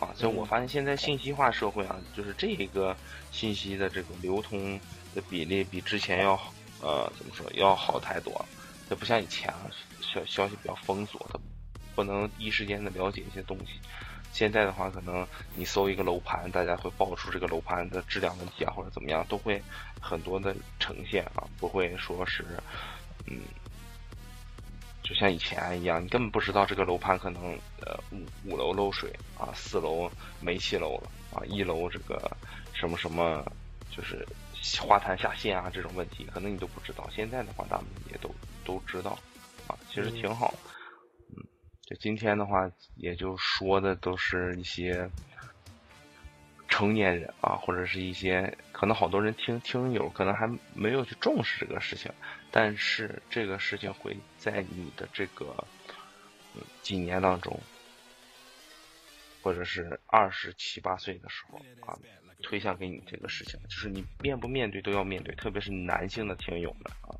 [0.03, 2.95] 啊，所以我嗯发现现在信息化社会啊，就是这个
[3.31, 4.79] 信息的这个流通
[5.13, 6.33] 的比例比之前要
[6.81, 8.45] 呃怎么说要好太多了。
[8.89, 9.69] 这不像以前啊，
[10.01, 11.39] 消消息比较封锁，它
[11.93, 13.73] 不能第一时间的了解一些东西。
[14.31, 19.61] 现在的话，可能你搜一个楼盘，大家会爆出这个楼盘的质量问题啊，或者怎么样，都会
[19.99, 22.45] 很多的呈现啊，不会说是
[23.25, 23.41] 嗯，
[25.09, 30.07] 就像以前一样，你根本不知道这个楼盘可能呃五五楼漏水啊，四楼
[30.39, 32.37] 煤气楼了啊，一楼这个
[32.73, 33.43] 什么什么
[33.89, 34.23] 就是
[34.79, 37.09] 花坛下陷啊这种问题，可能你都不知道。
[37.09, 38.29] 现在的话，咱们也都
[38.63, 39.17] 都知道
[39.67, 40.53] 啊，其实挺好。
[41.35, 41.43] 嗯，
[41.87, 45.09] 就今天的话，也就说的都是一些
[46.67, 52.11] 成年人啊，或者是一些可能好多人听听友可能还没有去重视这个事情，
[52.51, 55.55] 但是这个事情会在你的这个
[56.81, 57.59] 几年当中，
[59.43, 61.95] 或者是二十七八岁的时候啊，
[62.41, 67.13] 推向给你这个事情，就是你面不面对都要面对，特别是男性的听友们啊，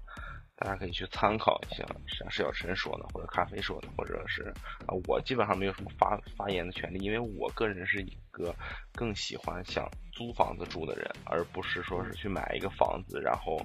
[0.56, 4.52] 大家可以去参考一下，像石小晨说的，或者咖啡说的，或者是
[4.88, 8.54] 啊，我基本上没有什么发发言的权利，因为我个人是一个
[8.94, 13.64] 更喜欢想租房子住的人，而不是说是去买一个房子，然后。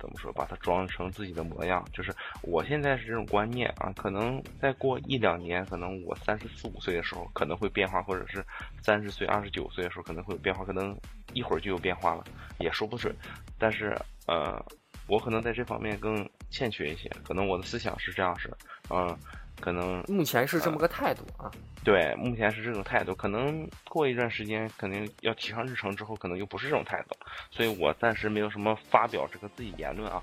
[0.00, 0.32] 怎么说？
[0.32, 2.12] 把它装成自己的模样，就是
[2.42, 3.92] 我现在是这种观念啊。
[3.96, 8.44] 可能再过一两年，可能我三十四五岁的时候可能会变化，或者是
[8.82, 10.96] 三十岁、二十九岁的时候可能会有变化，可能
[11.34, 12.24] 一会儿就有变化了，
[12.58, 13.14] 也说不准。
[13.58, 13.94] 但是
[14.26, 14.64] 呃，
[15.06, 18.50] 我可能在这方面更欠缺一些，可能我的思想是这样式，
[18.88, 19.14] 嗯、
[19.60, 21.50] 可能目前是这么个态度啊。
[21.84, 27.16] 对，目前是这种态度，可能过一段时间，肯定要提上日程之后，可能又不是这种态度，
[27.50, 30.22] 所以我暂时没有什么发表这个自己言论啊，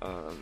[0.00, 0.36] 嗯、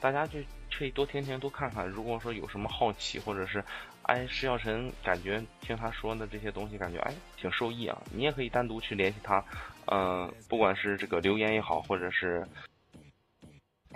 [0.00, 0.38] 大家就
[0.76, 1.88] 可以多听听，多看看。
[1.88, 3.64] 如果说有什么好奇，或者是，
[4.02, 9.42] 哎，石小晨感觉听他说的这些东西，感觉哎挺受益啊，你也可以单独去联系他，
[9.86, 12.46] 嗯、不管是这个留言也好，或者是。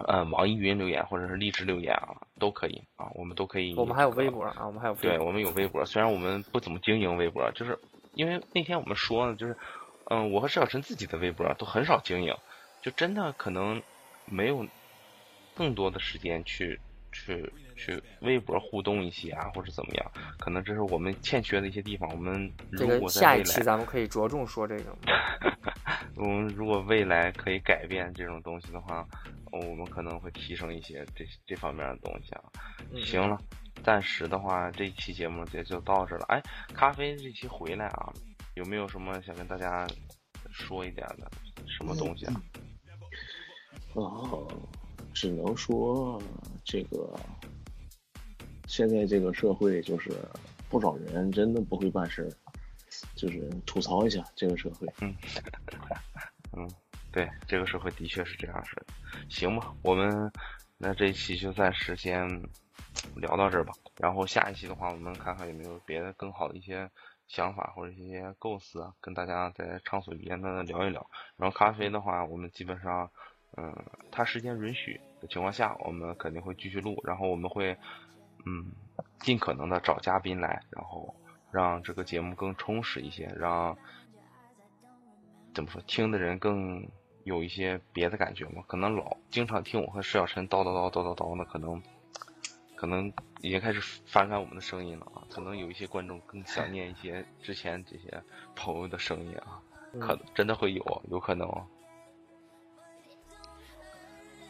[0.06, 3.74] 呃，网易云留言或者是荔枝留言啊，都可以啊，我们都可以。
[3.74, 4.94] 我们还有微博啊，我们还有。
[4.94, 7.78] 对，我们有微博，虽然我们不怎么经营微博，就是
[8.14, 9.56] 因为那天我们说呢，就是，
[10.04, 12.34] 嗯、我和石小晨自己的微博都很少经营，
[12.80, 13.82] 就真的可能
[14.24, 14.66] 没有
[15.56, 16.78] 更多的时间去
[17.10, 22.10] 去去微博互动一些啊，或者怎么样，可能这是我们欠缺的一些地方。
[22.10, 24.94] 我们如个下一果在未来，期咱们可以着重说这个。
[26.16, 29.06] 我们如果未来可以改变这种东西的话，
[29.52, 32.42] 哦我们可能会提升一些这这方面的东西啊。
[32.90, 33.38] 嗯行了，
[33.84, 36.24] 暂时的话，这一期节目也就到这了。
[36.28, 36.42] 哎，
[36.74, 38.12] 咖啡这期回来啊，
[38.54, 39.86] 有没有什么想跟大家
[40.50, 41.30] 说一点的
[41.68, 42.34] 什么东西啊？
[43.94, 44.46] 哦，
[45.14, 46.20] 只能说
[46.64, 47.14] 这个
[48.68, 50.12] 现在这个社会就是
[50.68, 52.30] 不少人真的不会办事儿，
[53.16, 54.86] 就是吐槽一下这个社会。
[55.00, 55.12] 嗯，
[56.52, 56.70] 嗯，
[57.10, 58.86] 对，这个社会的确是这样式的。
[59.28, 60.30] 行吧，我们
[60.76, 62.28] 那这一期就暂时先
[63.16, 63.72] 聊到这儿吧。
[63.96, 66.88] 然后下一期的话，我们看看有没有别的更好的一些
[67.26, 71.04] 想法或者一些构思啊，跟大家再畅所欲言的聊一聊。
[71.36, 73.10] 然后咖啡的话，我们基本上，
[73.56, 73.74] 嗯，
[74.12, 77.00] 它时间允许的情况下，我们肯定会继续录。
[77.04, 77.76] 然后我们会，
[78.50, 78.72] 嗯，
[79.20, 81.14] 尽可能的找嘉宾来，然后
[81.50, 83.76] 让这个节目更充实一些，让
[85.52, 86.88] 怎么说听的人更
[87.24, 88.62] 有一些别的感觉嘛。
[88.66, 91.82] 可能老经常听我和石小晨叨叨叨叨叨叨的，可能
[92.74, 93.12] 可能
[93.42, 95.20] 已经开始反感我们的声音了啊。
[95.30, 98.22] 可能有一些观众更想念一些之前这些
[98.56, 99.60] 朋友的声音啊，
[100.00, 101.46] 可能真的会有，有可能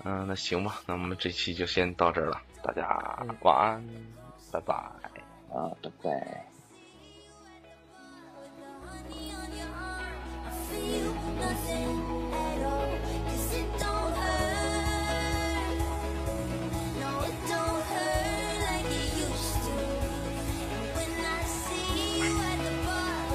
[0.04, 2.84] 嗯那行吧那我们这期就先到这儿了大家
[3.40, 3.84] 晚安
[4.52, 6.48] 拜拜啊拜拜
[11.38, 11.97] Nothing.